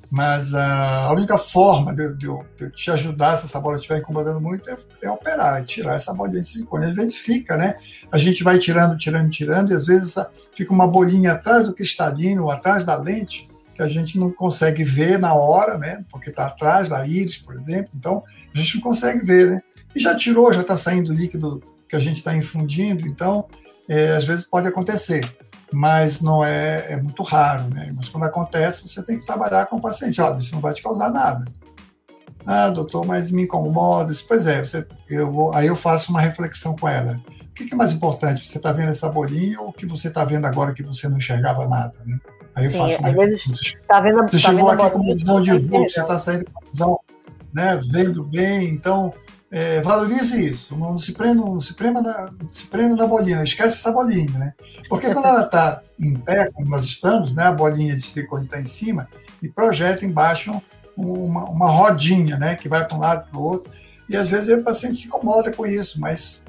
[0.09, 4.39] mas a única forma de, de, de, eu te ajudar, se essa bola estiver incomodando
[4.39, 6.85] muito, é, é, operar, é tirar essa bolinha de silicone.
[6.85, 7.75] Às vezes fica, né?
[8.11, 11.75] A gente vai tirando, tirando, tirando, e às vezes essa, fica uma bolinha atrás do
[11.75, 16.03] cristalino, atrás da lente, que a gente não consegue ver na hora, né?
[16.09, 19.61] Porque está atrás da íris, por exemplo, então a gente não consegue ver, né?
[19.93, 23.45] E já tirou, já está saindo líquido que a gente está infundindo, então
[23.89, 25.31] é, às vezes pode acontecer,
[25.71, 27.93] mas não é, é muito raro, né?
[27.95, 30.21] Mas quando acontece, você tem que trabalhar com o paciente.
[30.21, 31.45] Olha, isso não vai te causar nada.
[32.45, 34.13] Ah, doutor, mas me incomoda.
[34.27, 37.19] Pois é, você, eu aí eu faço uma reflexão com ela.
[37.41, 38.47] O que, que é mais importante?
[38.47, 41.17] Você está vendo essa bolinha ou o que você está vendo agora que você não
[41.17, 42.17] enxergava nada, né?
[42.55, 43.53] Aí eu Sim, faço uma reflexão.
[43.87, 46.51] Tá vendo, você tá chegou aqui com uma visão de vulto, você está saindo com
[46.51, 46.99] uma visão,
[47.53, 49.13] né, vendo bem, então
[49.49, 53.75] é, valorize isso, não se prenda, não se prenda, na, se prenda na bolinha, esquece
[53.75, 54.53] essa bolinha, né?
[54.89, 58.59] Porque quando ela está em pé, como nós estamos, né, a bolinha de silicone está
[58.59, 59.07] em cima
[59.41, 60.61] e projeta embaixo
[60.97, 63.71] uma, uma rodinha, né, que vai para um lado para o outro,
[64.09, 66.43] e às vezes o paciente se incomoda com isso, mas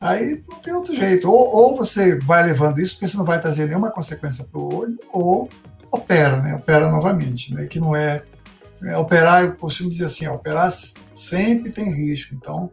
[0.00, 1.30] aí não tem outro jeito.
[1.30, 4.74] Ou, ou você vai levando isso, porque você não vai trazer nenhuma consequência para o
[4.74, 5.48] olho, ou
[5.90, 8.22] opera, né, opera novamente, né, que não é
[8.82, 10.70] é, operar, eu costumo dizer assim, operar
[11.20, 12.34] sempre tem risco.
[12.34, 12.70] Então,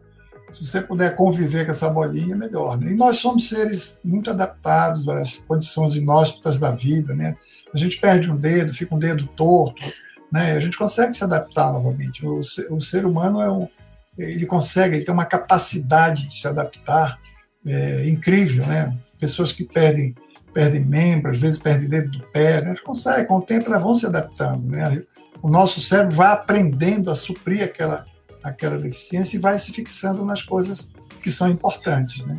[0.50, 2.78] se você puder conviver com essa bolinha, melhor.
[2.78, 2.92] Né?
[2.92, 7.36] E nós somos seres muito adaptados às condições inóspitas da vida, né?
[7.72, 9.84] A gente perde um dedo, fica um dedo torto,
[10.32, 10.52] né?
[10.52, 12.26] A gente consegue se adaptar novamente.
[12.26, 13.68] O o ser humano é um,
[14.16, 17.18] ele consegue, ele tem uma capacidade de se adaptar
[17.66, 18.96] é, incrível, né?
[19.20, 20.14] Pessoas que perdem
[20.52, 22.74] perdem membros, às vezes perdem dedo do pé, né?
[22.82, 25.02] conseguem, com o tempo elas vão se adaptando, né?
[25.42, 28.04] o nosso cérebro vai aprendendo a suprir aquela,
[28.48, 30.90] aquela deficiência e vai se fixando nas coisas
[31.22, 32.24] que são importantes.
[32.26, 32.34] Né?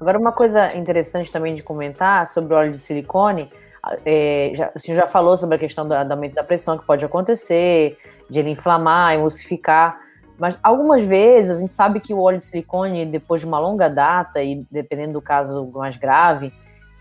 [0.00, 3.50] Agora, uma coisa interessante também de comentar sobre o óleo de silicone,
[4.04, 6.86] é, já, o senhor já falou sobre a questão do, do aumento da pressão que
[6.86, 10.00] pode acontecer, de ele inflamar, emulsificar.
[10.40, 13.90] Mas algumas vezes a gente sabe que o óleo de silicone, depois de uma longa
[13.90, 16.50] data, e dependendo do caso mais grave,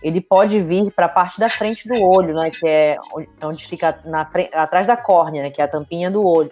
[0.04, 2.98] ele pode vir para a parte da frente do olho, né, que é
[3.42, 6.52] onde fica na frente, atrás da córnea, né, que é a tampinha do olho.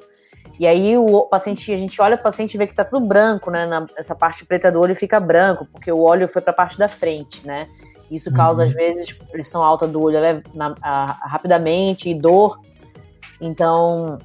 [0.57, 3.51] E aí o paciente, a gente olha o paciente e vê que está tudo branco,
[3.51, 6.55] né, na, essa parte preta do olho fica branco, porque o óleo foi para a
[6.55, 7.67] parte da frente, né?
[8.09, 8.69] Isso causa, uhum.
[8.69, 10.17] às vezes, pressão alta do olho
[10.53, 12.57] na, a, rapidamente e dor.
[13.41, 14.17] Então,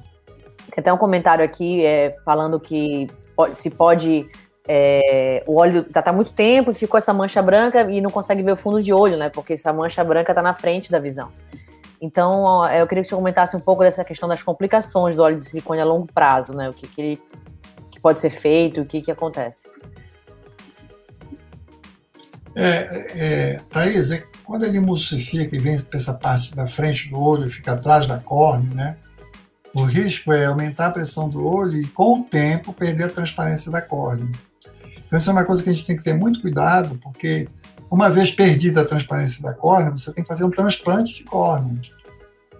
[0.75, 3.09] tem até um comentário aqui é, falando que
[3.53, 4.27] se pode
[4.67, 8.53] é, o óleo tá, tá muito tempo, ficou essa mancha branca e não consegue ver
[8.53, 9.29] o fundo de olho, né?
[9.29, 11.29] Porque essa mancha branca tá na frente da visão.
[12.01, 15.43] Então, eu queria que você comentasse um pouco dessa questão das complicações do óleo de
[15.43, 16.69] silicone a longo prazo, né?
[16.69, 17.21] O que, que, ele,
[17.91, 19.63] que pode ser feito, o que, que acontece.
[22.55, 27.21] É, é, Thaís, é, quando ele emulsifica e vem para essa parte da frente do
[27.21, 28.97] olho e fica atrás da córnea, né?
[29.73, 33.71] O risco é aumentar a pressão do olho e, com o tempo, perder a transparência
[33.71, 34.29] da córnea.
[35.05, 37.47] Então, isso é uma coisa que a gente tem que ter muito cuidado, porque
[37.89, 41.81] uma vez perdida a transparência da córnea, você tem que fazer um transplante de córnea.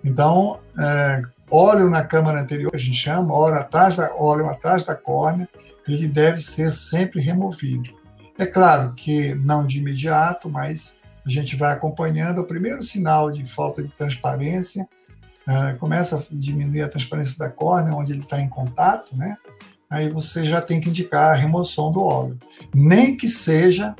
[0.03, 4.95] Então, é, óleo na câmara anterior, a gente chama, óleo atrás da, óleo atrás da
[4.95, 5.47] córnea,
[5.87, 7.91] ele deve ser sempre removido.
[8.37, 13.45] É claro que não de imediato, mas a gente vai acompanhando o primeiro sinal de
[13.45, 14.87] falta de transparência,
[15.47, 19.35] é, começa a diminuir a transparência da córnea, onde ele está em contato, né?
[19.93, 22.35] aí você já tem que indicar a remoção do óleo.
[22.73, 23.95] Nem que seja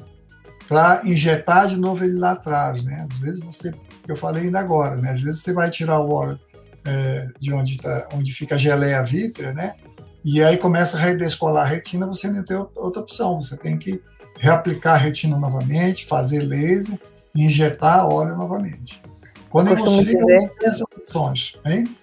[0.68, 3.06] para injetar de novo ele lá atrás, né?
[3.08, 3.72] Às vezes você,
[4.08, 5.12] eu falei ainda agora, né?
[5.12, 6.40] Às vezes você vai tirar o óleo
[6.84, 9.76] é, de onde, tá, onde fica a geleia vítrea, né?
[10.26, 14.02] E aí começa a redescolar a retina, você não tem outra opção, você tem que
[14.40, 17.00] reaplicar a retina novamente, fazer laser
[17.36, 19.00] e injetar óleo novamente.
[19.54, 20.52] Quando eu emulsifica, dizer...
[20.64, 21.96] essas opções, hein?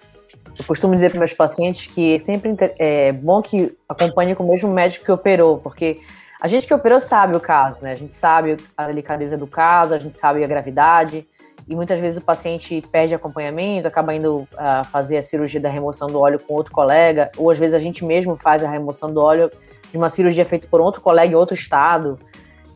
[0.57, 4.47] Eu costumo dizer para meus pacientes que é sempre é bom que acompanhe com o
[4.47, 5.99] mesmo médico que operou, porque
[6.41, 7.91] a gente que operou sabe o caso, né?
[7.91, 11.27] A gente sabe a delicadeza do caso, a gente sabe a gravidade,
[11.67, 16.07] e muitas vezes o paciente perde acompanhamento, acaba indo uh, fazer a cirurgia da remoção
[16.07, 19.19] do óleo com outro colega, ou às vezes a gente mesmo faz a remoção do
[19.19, 19.51] óleo
[19.91, 22.17] de uma cirurgia feita por outro colega em outro estado.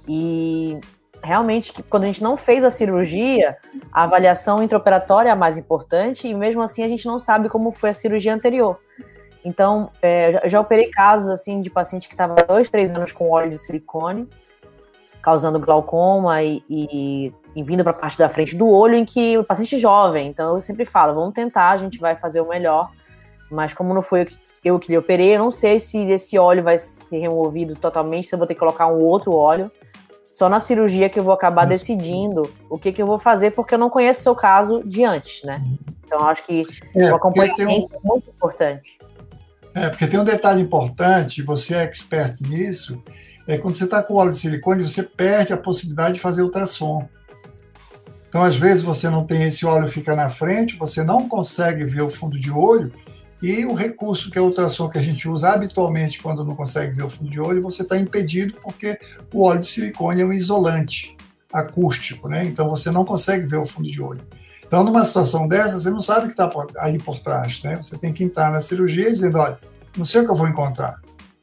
[0.06, 0.82] E
[1.26, 3.58] realmente que quando a gente não fez a cirurgia,
[3.92, 7.72] a avaliação intraoperatória é a mais importante e mesmo assim a gente não sabe como
[7.72, 8.80] foi a cirurgia anterior.
[9.44, 13.50] Então, é, já operei casos assim de paciente que estava dois, três anos com óleo
[13.50, 14.28] de silicone,
[15.22, 19.38] causando glaucoma e, e, e vindo para a parte da frente do olho, em que
[19.38, 20.28] o paciente jovem.
[20.28, 22.90] Então, eu sempre falo, vamos tentar, a gente vai fazer o melhor.
[23.52, 24.28] Mas como não foi
[24.64, 28.34] eu que lhe operei, eu não sei se esse óleo vai ser removido totalmente, se
[28.34, 29.72] eu vou ter que colocar um outro óleo
[30.38, 33.74] só na cirurgia que eu vou acabar decidindo o que, que eu vou fazer, porque
[33.74, 35.64] eu não conheço o seu caso de antes, né?
[36.06, 37.96] Então, acho que é, o acompanhamento um...
[37.96, 38.98] é muito importante.
[39.74, 43.02] É, porque tem um detalhe importante, você é expert nisso,
[43.48, 47.08] é quando você está com óleo de silicone, você perde a possibilidade de fazer ultrassom.
[48.28, 52.02] Então, às vezes, você não tem esse óleo fica na frente, você não consegue ver
[52.02, 52.92] o fundo de olho,
[53.46, 56.96] e o recurso que é o ultrassom que a gente usa habitualmente quando não consegue
[56.96, 58.98] ver o fundo de olho, você está impedido porque
[59.34, 61.16] o óleo de silicone é um isolante
[61.52, 62.44] acústico, né?
[62.46, 64.22] Então você não consegue ver o fundo de olho.
[64.66, 67.76] Então, numa situação dessa, você não sabe o que está aí por trás, né?
[67.76, 69.60] Você tem que entrar na cirurgia dizendo, olha,
[69.96, 71.00] não sei o que eu vou encontrar,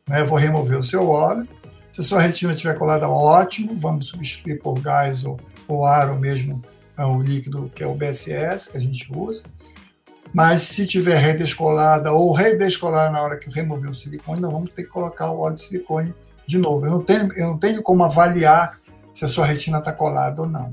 [0.09, 0.23] né?
[0.23, 1.47] Eu vou remover o seu óleo.
[1.91, 5.39] Se a sua retina estiver colada, ótimo, vamos substituir por gás ou,
[5.69, 6.61] ou ar ou mesmo
[6.97, 9.43] é, o líquido que é o BSS que a gente usa.
[10.33, 14.85] Mas se tiver redescolada ou redescolada na hora que remover o silicone, nós vamos ter
[14.85, 16.15] que colocar o óleo de silicone
[16.47, 16.87] de novo.
[16.87, 18.79] Eu não tenho, eu não tenho como avaliar
[19.13, 20.73] se a sua retina está colada ou não.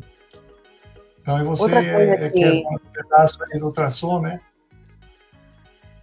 [1.22, 4.39] Então, e você é, é, que é um pedaço do ultrassom, né?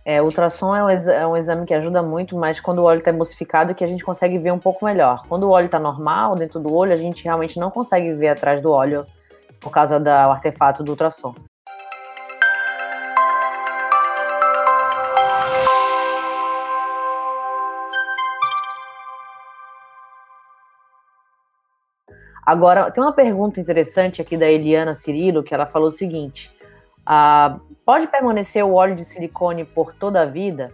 [0.05, 2.99] É, o ultrassom é um, é um, exame que ajuda muito, mas quando o óleo
[2.99, 5.25] está emulsificado que a gente consegue ver um pouco melhor.
[5.29, 8.61] Quando o óleo está normal dentro do olho, a gente realmente não consegue ver atrás
[8.61, 9.05] do óleo
[9.59, 11.35] por causa do artefato do ultrassom.
[22.47, 26.53] Agora, tem uma pergunta interessante aqui da Eliana Cirilo, que ela falou o seguinte:
[27.05, 30.73] ah, pode permanecer o óleo de silicone por toda a vida?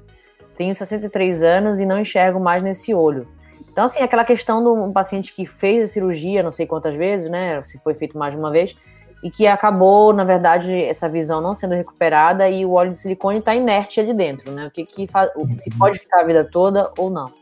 [0.55, 3.27] Tenho 63 anos e não enxergo mais nesse olho.
[3.71, 7.31] Então, assim, aquela questão do um paciente que fez a cirurgia, não sei quantas vezes,
[7.31, 7.63] né?
[7.63, 8.77] Se foi feito mais de uma vez,
[9.23, 13.39] e que acabou, na verdade, essa visão não sendo recuperada e o óleo de silicone
[13.39, 14.67] está inerte ali dentro, né?
[14.67, 17.33] O que, que faz, se pode ficar a vida toda ou não?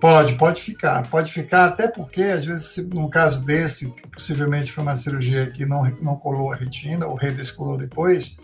[0.00, 1.06] Pode, pode ficar.
[1.08, 5.66] Pode ficar, até porque, às vezes, num caso desse, que possivelmente foi uma cirurgia que
[5.66, 8.34] não, não colou a retina, ou redescolou depois,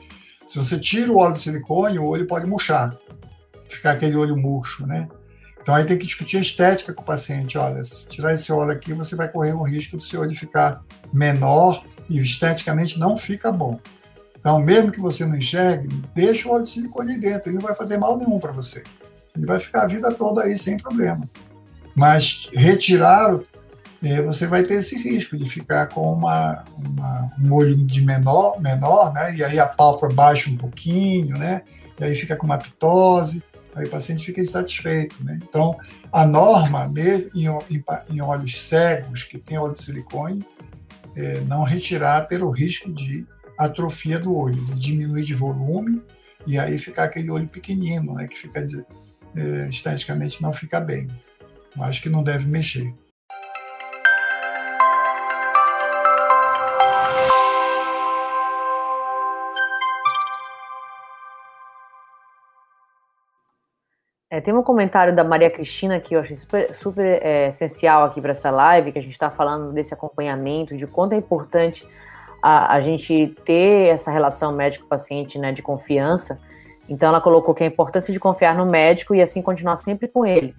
[0.46, 2.94] se você tira o óleo de silicone, o olho pode murchar,
[3.68, 5.08] ficar aquele olho murcho, né?
[5.60, 7.58] Então aí tem que discutir a estética com o paciente.
[7.58, 10.84] Olha, se tirar esse óleo aqui, você vai correr o risco do seu olho ficar
[11.12, 13.80] menor e esteticamente não fica bom.
[14.38, 17.74] Então, mesmo que você não enxergue, deixa o óleo de silicone dentro, ele não vai
[17.74, 18.84] fazer mal nenhum para você.
[19.36, 21.28] Ele vai ficar a vida toda aí sem problema.
[21.96, 23.40] Mas retirar,
[24.02, 28.60] é, você vai ter esse risco de ficar com uma, uma, um olho de menor,
[28.60, 29.34] menor, né?
[29.34, 31.62] E aí a pálpebra baixa um pouquinho, né?
[31.98, 33.42] E aí fica com uma pitose,
[33.74, 35.38] aí o paciente fica insatisfeito, né?
[35.42, 35.74] Então,
[36.12, 40.44] a norma, mesmo em, em, em olhos cegos que tem óleo de silicone,
[41.16, 43.26] é não retirar pelo risco de
[43.58, 46.02] atrofia do olho, de diminuir de volume
[46.46, 48.64] e aí ficar aquele olho pequenino, né, que fica
[49.34, 51.08] é, esteticamente não fica bem.
[51.80, 52.92] Acho que não deve mexer.
[64.36, 68.20] É, tem um comentário da Maria Cristina que eu achei super, super é, essencial aqui
[68.20, 71.88] para essa live, que a gente está falando desse acompanhamento, de quanto é importante
[72.42, 76.40] a, a gente ter essa relação médico-paciente né, de confiança.
[76.88, 80.26] Então, ela colocou que a importância de confiar no médico e assim continuar sempre com
[80.26, 80.54] ele.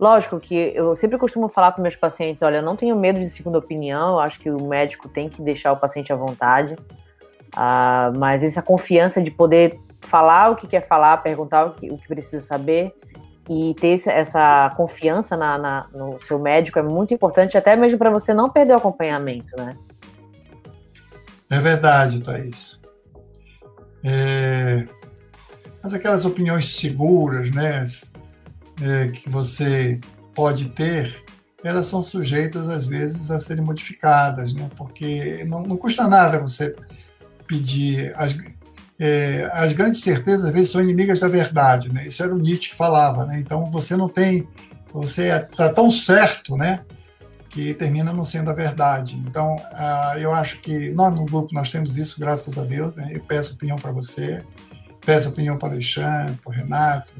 [0.00, 3.28] Lógico que eu sempre costumo falar para meus pacientes: olha, eu não tenho medo de
[3.28, 6.74] segunda opinião, eu acho que o médico tem que deixar o paciente à vontade,
[7.54, 11.98] ah, mas essa confiança de poder falar o que quer falar, perguntar o que, o
[11.98, 12.94] que precisa saber
[13.46, 18.08] e ter essa confiança na, na, no seu médico é muito importante, até mesmo para
[18.08, 19.76] você não perder o acompanhamento, né?
[21.50, 22.80] É verdade, Thaís.
[24.02, 24.86] É...
[25.82, 27.84] Mas aquelas opiniões seguras, né,
[28.82, 30.00] é, que você
[30.34, 31.22] pode ter,
[31.62, 36.74] elas são sujeitas, às vezes, a serem modificadas, né, porque não, não custa nada você
[37.46, 38.12] pedir.
[38.16, 38.34] As,
[38.98, 42.06] é, as grandes certezas, às vezes, são inimigas da verdade, né?
[42.06, 43.38] Isso era o Nietzsche que falava, né?
[43.38, 44.48] Então, você não tem.
[44.92, 46.80] Você está tão certo, né?
[47.50, 49.16] que termina não sendo a verdade.
[49.26, 52.94] Então, uh, eu acho que nós no grupo nós temos isso, graças a Deus.
[52.94, 53.10] Né?
[53.12, 54.42] Eu peço opinião para você,
[55.04, 57.12] peço opinião para o Alexandre, para o Renato,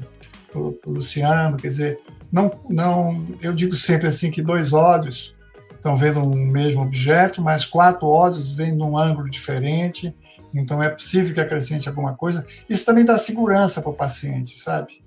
[0.51, 1.57] para o Luciano.
[1.57, 1.99] Quer dizer,
[2.31, 5.35] não, não, eu digo sempre assim que dois olhos
[5.73, 10.13] estão vendo um mesmo objeto, mas quatro olhos vêm num ângulo diferente.
[10.53, 12.45] Então, é possível que acrescente alguma coisa.
[12.69, 15.01] Isso também dá segurança para o paciente, sabe?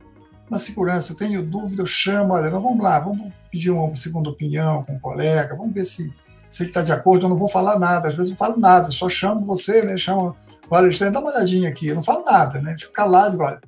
[0.51, 4.30] Na segurança, eu tenho dúvida, eu chamo, olha, então vamos lá, vamos pedir uma segunda
[4.30, 6.12] opinião com um colega, vamos ver se,
[6.51, 7.26] se ele está de acordo.
[7.26, 9.97] Eu não vou falar nada, às vezes não falo nada, só chamo você, né?
[9.97, 10.34] Chamo
[10.68, 11.88] o Alexandre, dá uma olhadinha aqui.
[11.88, 12.74] Eu não falo nada, né?
[12.78, 13.61] Fico calado, olha,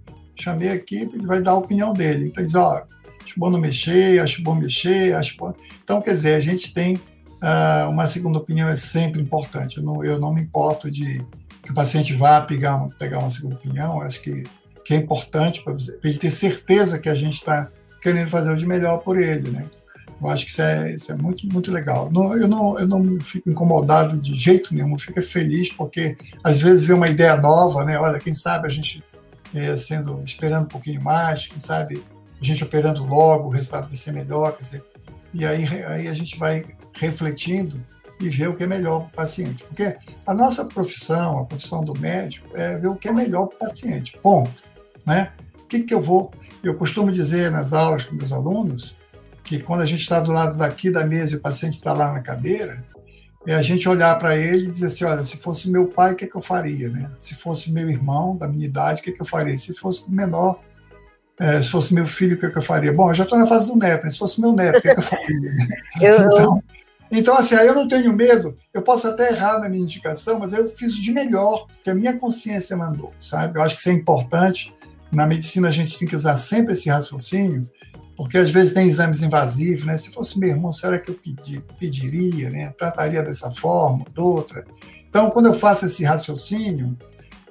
[0.42, 2.26] chamei aqui, ele vai dar a opinião dele.
[2.26, 2.82] Então, diz, ó,
[3.24, 5.54] acho bom não mexer, acho bom mexer, acho bom.
[5.82, 9.78] Então, quer dizer, a gente tem uh, uma segunda opinião, é sempre importante.
[9.78, 11.24] Eu não, eu não me importo de
[11.62, 14.44] que o paciente vá pegar, pegar uma segunda opinião, acho que,
[14.84, 15.74] que é importante para
[16.04, 17.68] ele ter certeza que a gente está
[18.00, 19.66] querendo fazer o de melhor por ele, né?
[20.20, 22.10] Eu acho que isso é, isso é muito, muito legal.
[22.10, 26.86] Não, eu, não, eu não fico incomodado de jeito nenhum, fico feliz porque às vezes
[26.86, 27.98] vê uma ideia nova, né?
[27.98, 29.02] Olha, quem sabe a gente
[29.58, 32.02] é, sendo esperando um pouquinho mais, quem sabe
[32.40, 34.84] a gente operando logo, o resultado vai ser melhor, quer dizer,
[35.32, 37.80] e aí, aí a gente vai refletindo
[38.20, 39.64] e ver o que é melhor para o paciente.
[39.64, 39.96] Porque
[40.26, 43.70] a nossa profissão, a profissão do médico, é ver o que é melhor para o
[43.70, 44.18] paciente.
[44.22, 44.50] Ponto.
[45.04, 45.32] Né?
[45.62, 46.30] O que, que eu vou
[46.62, 48.96] eu costumo dizer nas aulas com meus alunos
[49.44, 52.12] que quando a gente está do lado daqui da mesa e o paciente está lá
[52.12, 52.84] na cadeira,
[53.46, 56.16] é a gente olhar para ele e dizer assim, olha, se fosse meu pai, o
[56.16, 56.88] que, é que eu faria?
[56.88, 57.10] Né?
[57.18, 59.56] Se fosse meu irmão, da minha idade, o que, é que eu faria?
[59.56, 60.60] Se fosse menor,
[61.38, 62.92] é, se fosse meu filho, o que, é que eu faria?
[62.92, 64.94] Bom, eu já estou na fase do neto, se fosse meu neto, o que, é
[64.94, 65.52] que eu faria?
[65.96, 66.62] então,
[67.10, 70.52] então, assim, aí eu não tenho medo, eu posso até errar na minha indicação, mas
[70.52, 73.58] eu fiz o de melhor que a minha consciência mandou, sabe?
[73.58, 74.74] Eu acho que isso é importante
[75.12, 77.68] na medicina a gente tem que usar sempre esse raciocínio,
[78.16, 79.96] porque às vezes tem exames invasivos, né?
[79.96, 82.72] Se fosse meu irmão, será que eu pedi, pediria, né?
[82.76, 84.64] Trataria dessa forma, de outra.
[85.08, 86.96] Então, quando eu faço esse raciocínio,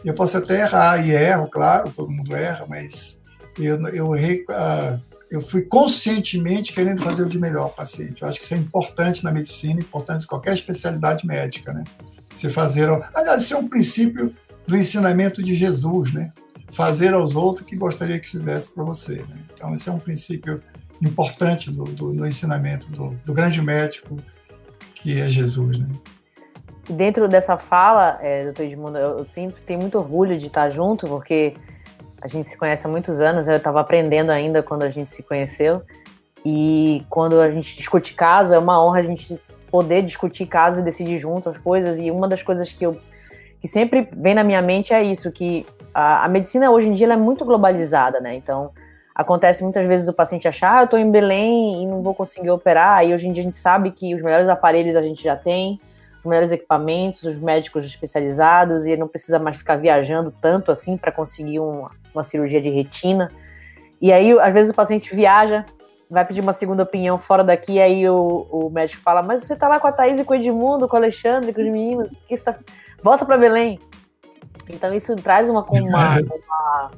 [0.03, 3.21] eu posso até errar, e erro, claro, todo mundo erra, mas
[3.59, 4.99] eu, eu, uh,
[5.31, 8.21] eu fui conscientemente querendo fazer o de melhor ao paciente.
[8.21, 11.83] Eu acho que isso é importante na medicina, importante em qualquer especialidade médica, né?
[12.33, 12.89] Você fazer.
[13.13, 14.33] Aliás, isso é um princípio
[14.67, 16.31] do ensinamento de Jesus, né?
[16.75, 19.15] Fazer aos outros o que gostaria que fizesse para você.
[19.15, 19.37] Né?
[19.53, 20.61] Então, esse é um princípio
[21.01, 24.17] importante do, do, do ensinamento do, do, grande médico
[24.93, 25.79] que é Jesus.
[25.79, 25.87] Né?
[26.89, 31.53] Dentro dessa fala, é, doutor Edmundo, eu, sempre tenho muito orgulho de estar junto, porque
[32.21, 35.23] a gente se conhece há muitos anos, eu estava aprendendo ainda quando a gente se
[35.23, 35.81] conheceu,
[36.45, 39.39] e quando a gente discute caso, é uma honra a gente
[39.71, 42.99] poder discutir caso e decidir junto as coisas, e uma das coisas que eu
[43.61, 45.65] que sempre vem na minha mente é isso, que
[45.95, 48.35] a, a medicina hoje em dia é muito globalizada, né?
[48.35, 48.71] Então,
[49.15, 52.49] acontece muitas vezes do paciente achar, ah, eu estou em Belém e não vou conseguir
[52.49, 55.37] operar, e hoje em dia a gente sabe que os melhores aparelhos a gente já
[55.37, 55.79] tem,
[56.25, 61.59] melhores equipamentos, os médicos especializados, e não precisa mais ficar viajando tanto assim para conseguir
[61.59, 63.31] uma, uma cirurgia de retina.
[64.01, 65.63] E aí, às vezes, o paciente viaja,
[66.09, 69.67] vai pedir uma segunda opinião fora daqui, aí o, o médico fala: Mas você tá
[69.69, 72.33] lá com a Thaís e com o Edmundo, com o Alexandre, com os meninos, que
[72.33, 72.55] está...
[73.01, 73.79] volta para Belém.
[74.69, 76.91] Então, isso traz uma, uma, uma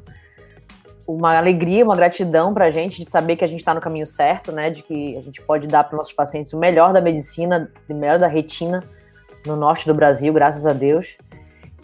[1.07, 4.05] uma alegria, uma gratidão para a gente de saber que a gente está no caminho
[4.05, 4.69] certo, né?
[4.69, 8.19] De que a gente pode dar para nossos pacientes o melhor da medicina, o melhor
[8.19, 8.83] da retina
[9.45, 11.17] no norte do Brasil, graças a Deus.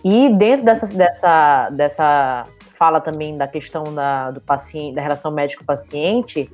[0.04, 6.52] E dentro dessa, dessa, dessa fala também da questão da, do paciente, da relação médico-paciente,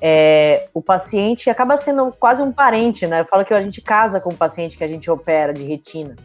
[0.00, 3.20] é, o paciente acaba sendo quase um parente, né?
[3.20, 6.16] Eu falo que a gente casa com o paciente que a gente opera de retina.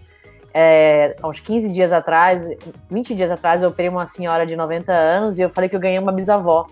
[0.54, 2.48] É, há uns 15 dias atrás,
[2.90, 5.80] 20 dias atrás, eu operei uma senhora de 90 anos e eu falei que eu
[5.80, 6.68] ganhei uma bisavó.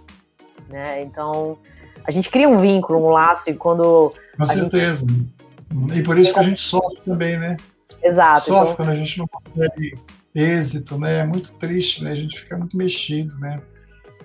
[0.70, 1.02] Né?
[1.02, 1.58] Então,
[2.04, 4.14] a gente cria um vínculo, um laço, e quando.
[4.38, 5.06] Com certeza.
[5.08, 6.00] Gente...
[6.00, 7.58] E por isso que a gente sofre também, né?
[8.04, 8.42] Exato.
[8.42, 8.76] Sofre então...
[8.76, 9.98] quando a gente não consegue
[10.34, 11.20] êxito, né?
[11.20, 12.12] É muito triste, né?
[12.12, 13.62] A gente fica muito mexido, né?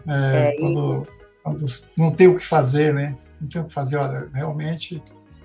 [0.06, 1.42] É, é, quando, e...
[1.42, 3.16] quando não tem o que fazer, né?
[3.40, 3.96] Não tem o que fazer.
[3.96, 5.02] Olha, realmente,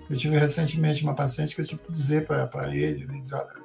[0.09, 3.17] eu tive recentemente uma paciente que eu tive que dizer para ele, né?
[3.19, 3.60] Dizer, olha,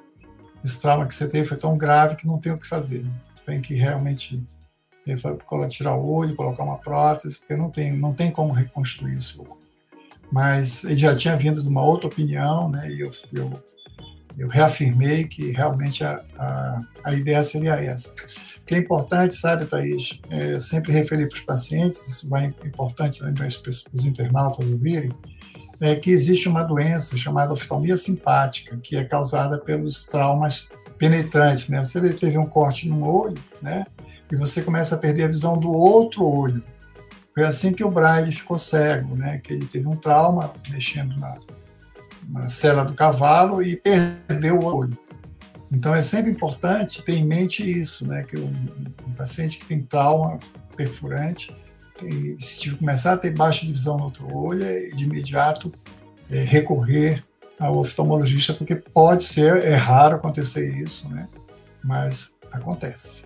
[0.63, 3.03] esse trauma que você teve foi tão grave que não tem o que fazer.
[3.03, 3.11] Né?
[3.45, 4.43] Tem que realmente
[5.69, 9.45] tirar o olho, colocar uma prótese, porque não tem, não tem como reconstruir isso.
[10.29, 12.91] Mas ele já tinha vindo de uma outra opinião, né?
[12.91, 13.63] E eu, eu,
[14.37, 18.11] eu reafirmei que realmente a, a, a ideia seria essa.
[18.11, 20.19] O que é importante, sabe, Thaís?
[20.29, 25.13] É, sempre referi para os pacientes, isso vai importante lembrar os internautas ouvirem,
[25.79, 30.67] é que existe uma doença chamada oftalmia simpática, que é causada pelos traumas
[30.97, 31.69] penetrantes.
[31.69, 31.83] Né?
[31.83, 33.85] Você teve um corte no olho, né?
[34.31, 36.63] e você começa a perder a visão do outro olho.
[37.33, 39.37] Foi assim que o Braille ficou cego, né?
[39.37, 41.35] que ele teve um trauma mexendo na,
[42.27, 44.97] na cela do cavalo e perdeu o olho.
[45.71, 48.23] Então é sempre importante ter em mente isso, né?
[48.23, 48.51] que um,
[49.07, 50.39] um paciente que tem trauma
[50.75, 51.55] perfurante
[52.39, 55.71] se começar a ter baixa visão no outro olho, é de imediato
[56.29, 57.23] é, recorrer
[57.59, 61.27] ao oftalmologista, porque pode ser, é raro acontecer isso, né?
[61.83, 63.25] mas acontece.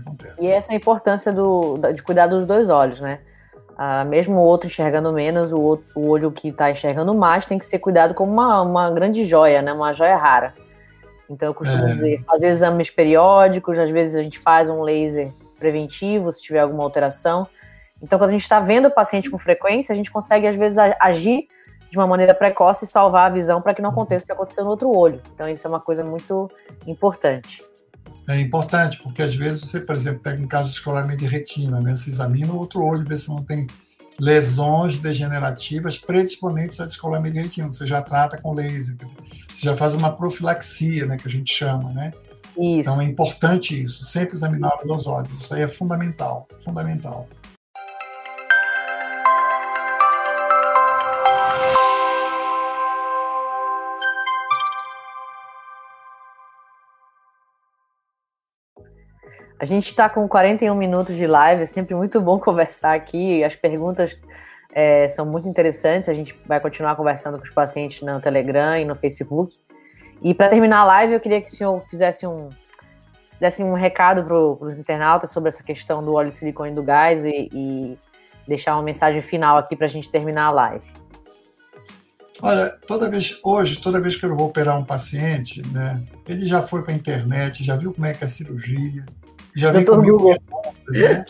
[0.00, 0.42] acontece.
[0.42, 3.20] E essa é a importância do, de cuidar dos dois olhos, né?
[3.76, 7.58] Ah, mesmo o outro enxergando menos, o, outro, o olho que está enxergando mais tem
[7.58, 9.72] que ser cuidado como uma, uma grande joia, né?
[9.72, 10.54] Uma joia rara.
[11.30, 11.90] Então eu costumo é.
[11.90, 16.82] dizer, fazer exames periódicos, às vezes a gente faz um laser preventivo se tiver alguma
[16.82, 17.46] alteração,
[18.02, 20.78] então, quando a gente está vendo o paciente com frequência, a gente consegue, às vezes,
[21.00, 21.48] agir
[21.90, 24.64] de uma maneira precoce e salvar a visão para que não aconteça o que aconteceu
[24.64, 25.20] no outro olho.
[25.34, 26.50] Então, isso é uma coisa muito
[26.86, 27.64] importante.
[28.28, 31.80] É importante, porque às vezes você, por exemplo, pega um caso de escolamento de retina,
[31.80, 31.96] né?
[31.96, 33.66] Você examina o outro olho, vê se não tem
[34.20, 37.70] lesões degenerativas predisponentes a descolamento de retina.
[37.70, 38.96] Você já trata com laser,
[39.50, 42.10] você já faz uma profilaxia, né, que a gente chama, né?
[42.54, 42.90] Isso.
[42.90, 45.30] Então é importante isso, sempre examinar os olhos.
[45.30, 47.26] Isso aí é fundamental, fundamental.
[59.60, 63.42] A gente está com 41 minutos de live, é sempre muito bom conversar aqui.
[63.42, 64.18] As perguntas
[64.72, 66.08] é, são muito interessantes.
[66.08, 69.56] A gente vai continuar conversando com os pacientes no Telegram e no Facebook.
[70.22, 72.50] E para terminar a live, eu queria que o senhor fizesse um,
[73.40, 77.24] desse um recado para os internautas sobre essa questão do óleo de silicone do gás
[77.24, 77.98] e, e
[78.46, 80.86] deixar uma mensagem final aqui para a gente terminar a live.
[82.40, 86.62] Olha, toda vez hoje, toda vez que eu vou operar um paciente, né, ele já
[86.62, 89.04] foi para a internet, já viu como é que é a cirurgia,
[89.58, 90.34] já vem comigo
[90.88, 91.24] né?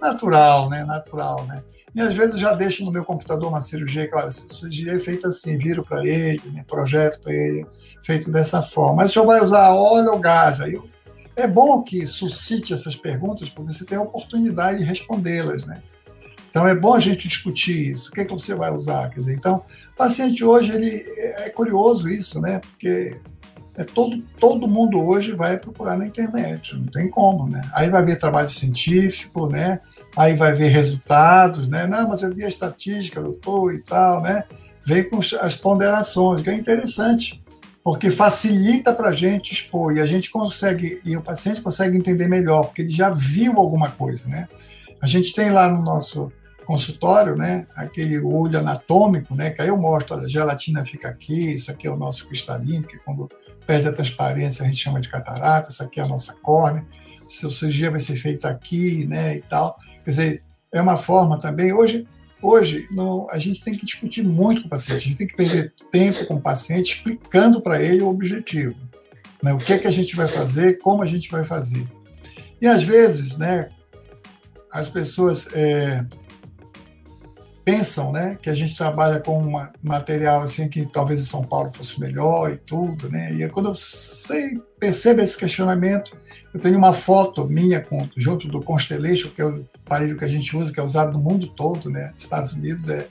[0.00, 0.84] natural, né?
[0.84, 1.62] Natural, né?
[1.94, 4.98] E às vezes eu já deixo no meu computador uma cirurgia, claro, essa cirurgia é
[4.98, 6.64] feita assim, viro para ele, né?
[6.66, 7.66] projeto para ele,
[8.02, 8.96] feito dessa forma.
[8.96, 10.60] Mas o senhor vai usar óleo ou gás?
[10.60, 10.88] Aí eu,
[11.36, 15.82] é bom que suscite essas perguntas, porque você tem a oportunidade de respondê-las, né?
[16.48, 18.10] Então é bom a gente discutir isso.
[18.10, 19.08] O que é que você vai usar?
[19.08, 22.58] Quer dizer, então, o paciente hoje ele é curioso isso, né?
[22.58, 23.18] Porque
[23.76, 27.62] é todo, todo mundo hoje vai procurar na internet, não tem como, né?
[27.74, 29.80] Aí vai ver trabalho científico, né?
[30.14, 31.86] Aí vai ver resultados, né?
[31.86, 34.44] Não, mas eu vi a estatística, doutor, e tal, né?
[34.84, 37.42] Vem com as ponderações, que é interessante,
[37.82, 42.28] porque facilita para a gente expor e a gente consegue, e o paciente consegue entender
[42.28, 44.48] melhor, porque ele já viu alguma coisa, né?
[45.00, 46.30] A gente tem lá no nosso
[46.64, 51.54] consultório, né, aquele olho anatômico, né, que aí eu mostro, olha, a gelatina fica aqui,
[51.54, 53.28] isso aqui é o nosso cristalino, que quando
[53.66, 56.84] perde a transparência, a gente chama de catarata, essa aqui é a nossa córnea,
[57.28, 59.78] seu cirurgia vai ser feita aqui, né, e tal.
[60.04, 60.42] Quer dizer,
[60.72, 62.06] é uma forma também, hoje,
[62.42, 65.36] Hoje, não, a gente tem que discutir muito com o paciente, a gente tem que
[65.36, 68.74] perder tempo com o paciente explicando para ele o objetivo.
[69.40, 69.52] Né?
[69.54, 71.86] O que é que a gente vai fazer, como a gente vai fazer.
[72.60, 73.68] E às vezes, né,
[74.72, 76.04] as pessoas é,
[77.64, 79.52] pensam, né, que a gente trabalha com um
[79.82, 83.32] material assim que talvez em São Paulo fosse melhor e tudo, né?
[83.32, 86.16] E quando eu sei, percebo esse questionamento,
[86.52, 90.28] eu tenho uma foto minha com, junto do Constellation, que é o aparelho que a
[90.28, 92.12] gente usa, que é usado no mundo todo, né?
[92.16, 93.06] Estados Unidos é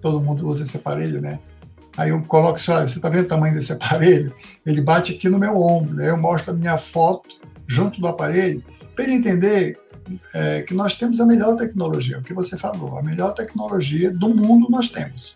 [0.00, 1.38] todo mundo usa esse aparelho, né?
[1.96, 4.32] Aí eu coloco assim, olha, você está vendo o tamanho desse aparelho?
[4.64, 6.10] Ele bate aqui no meu ombro, né?
[6.10, 8.62] Eu mostro a minha foto junto do aparelho
[8.94, 9.78] para ele entender
[10.34, 14.28] é, que nós temos a melhor tecnologia, o que você falou, a melhor tecnologia do
[14.28, 15.34] mundo nós temos,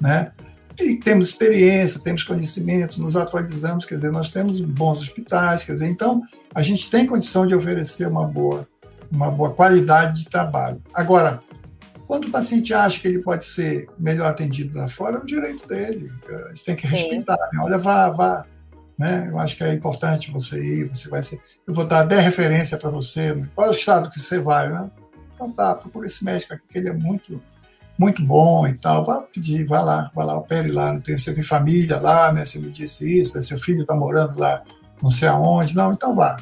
[0.00, 0.32] né?
[0.78, 5.86] E temos experiência, temos conhecimento, nos atualizamos, quer dizer, nós temos bons hospitais, quer dizer,
[5.86, 8.66] então a gente tem condição de oferecer uma boa,
[9.10, 10.82] uma boa qualidade de trabalho.
[10.92, 11.40] Agora,
[12.06, 15.66] quando o paciente acha que ele pode ser melhor atendido lá fora, é um direito
[15.66, 16.12] dele.
[16.28, 17.38] A gente tem que respeitar.
[17.52, 17.60] Né?
[17.62, 18.44] Olha, vá, vá,
[18.98, 19.28] né?
[19.28, 21.40] Eu acho que é importante você ir, você vai ser.
[21.66, 23.36] Eu vou dar 10 referências para você.
[23.54, 24.90] Qual é o estado que você vai, né?
[25.34, 27.42] Então tá, procura esse médico aqui, que ele é muito,
[27.98, 29.04] muito bom e tal.
[29.04, 30.98] Vá pedir, vá lá, vá lá, opere lá.
[31.00, 32.44] Tem, você tem família lá, né?
[32.44, 34.62] Você me disse isso, seu filho está morando lá,
[35.02, 35.74] não sei aonde.
[35.74, 36.36] Não, então vá.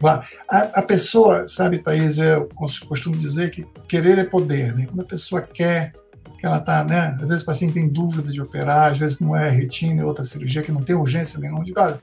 [0.00, 0.26] Vá.
[0.48, 2.48] A, a pessoa, sabe, Thaís, eu
[2.88, 4.86] costumo dizer que querer é poder, né?
[4.86, 5.92] Quando a pessoa quer,
[6.44, 7.16] que ela está, né?
[7.18, 10.22] Às vezes o paciente tem dúvida de operar, às vezes não é retina, é outra
[10.22, 11.64] cirurgia que não tem urgência nenhuma.
[11.64, 11.98] Digo, olha,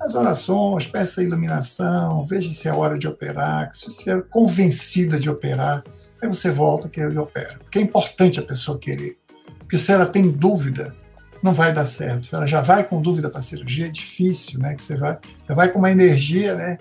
[0.00, 5.20] as orações, peça a iluminação, veja se é hora de operar, se você estiver convencida
[5.20, 5.84] de operar,
[6.20, 7.56] aí você volta que ele opera.
[7.60, 9.18] Porque é importante a pessoa querer.
[9.60, 10.92] Porque se ela tem dúvida,
[11.40, 12.26] não vai dar certo.
[12.26, 14.74] Se ela já vai com dúvida para a cirurgia, é difícil, né?
[14.74, 15.16] Que você vai,
[15.48, 16.76] já vai com uma energia, né?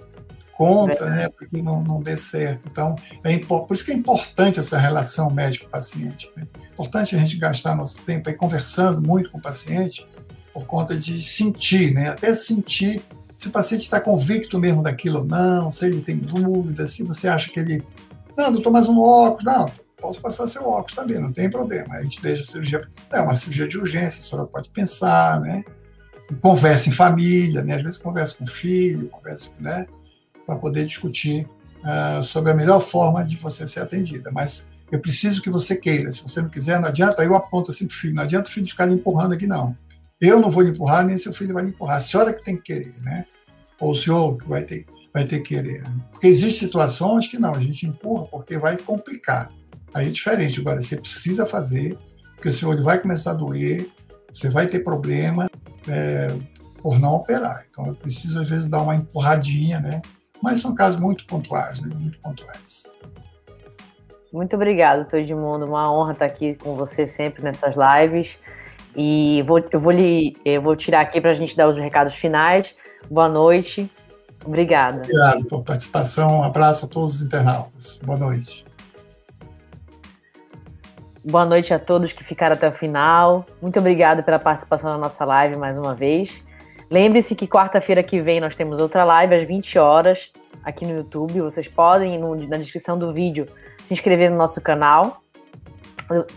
[0.56, 1.30] Contra, né?
[1.30, 2.68] Porque não, não dê certo.
[2.70, 6.32] Então, é por isso que é importante essa relação médico-paciente.
[6.36, 6.47] Né?
[6.74, 10.06] importante a gente gastar nosso tempo aí conversando muito com o paciente
[10.54, 12.10] por conta de sentir, né?
[12.10, 13.01] Até sentir
[13.38, 17.28] se o paciente está convicto mesmo daquilo ou não, se ele tem dúvidas, se você
[17.28, 17.84] acha que ele.
[18.38, 19.43] Não, doutor, mais um óculos.
[19.43, 21.95] Não, posso passar seu óculos também, não tem problema.
[21.95, 22.88] A gente deixa a cirurgia.
[23.12, 25.64] É uma cirurgia de urgência, a senhora pode pensar, né?
[26.41, 27.76] Conversa em família, né?
[27.76, 29.88] Às vezes conversa com o filho, conversa, né?
[30.54, 31.47] Para poder discutir
[31.80, 34.32] uh, sobre a melhor forma de você ser atendida.
[34.32, 36.12] Mas eu preciso que você queira.
[36.12, 37.22] Se você não quiser, não adianta.
[37.22, 39.47] Aí eu aponto assim para o filho: não adianta o filho ficar lhe empurrando aqui,
[39.47, 39.76] não.
[40.22, 41.97] Eu não vou lhe empurrar, nem seu filho vai lhe empurrar.
[41.97, 43.26] A senhora que tem que querer, né?
[43.80, 45.84] Ou o senhor que vai ter, vai ter que querer.
[46.12, 49.51] Porque existem situações que não, a gente empurra porque vai complicar.
[49.93, 50.60] Aí é diferente.
[50.60, 51.97] Agora, você precisa fazer,
[52.36, 53.89] porque o seu olho vai começar a doer,
[54.32, 55.49] você vai ter problema
[55.88, 56.34] é,
[56.82, 57.66] por não operar.
[57.70, 60.01] Então, eu preciso, às vezes, dar uma empurradinha, né?
[60.44, 61.89] Mas são casos muito pontuais, né?
[61.96, 62.94] Muito pontuais.
[64.32, 65.66] Muito obrigado, Mundo.
[65.66, 68.38] Uma honra estar aqui com você sempre nessas lives.
[68.94, 72.14] E vou, eu, vou lhe, eu vou tirar aqui para a gente dar os recados
[72.14, 72.76] finais.
[73.10, 73.89] Boa noite.
[74.46, 74.98] Obrigada.
[74.98, 76.39] Obrigado pela participação.
[76.39, 77.98] Um abraço a todos os internautas.
[78.04, 78.66] Boa noite.
[81.24, 83.46] Boa noite a todos que ficaram até o final.
[83.62, 86.44] Muito obrigado pela participação na nossa live mais uma vez.
[86.94, 90.32] Lembre-se que quarta-feira que vem nós temos outra live às 20 horas
[90.64, 91.41] aqui no YouTube.
[91.41, 93.48] Vocês podem, no, na descrição do vídeo,
[93.84, 95.24] se inscrever no nosso canal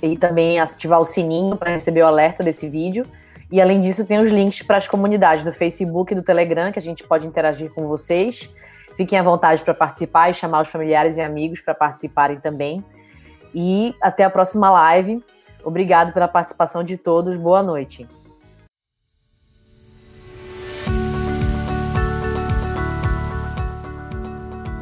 [0.02, 3.04] e também ativar o sininho para receber o alerta desse vídeo.
[3.52, 6.78] E além disso, tem os links para as comunidades do Facebook e do Telegram, que
[6.78, 8.48] a gente pode interagir com vocês.
[8.96, 12.82] Fiquem à vontade para participar e chamar os familiares e amigos para participarem também.
[13.54, 15.22] E até a próxima live.
[15.62, 17.36] Obrigado pela participação de todos.
[17.36, 18.08] Boa noite.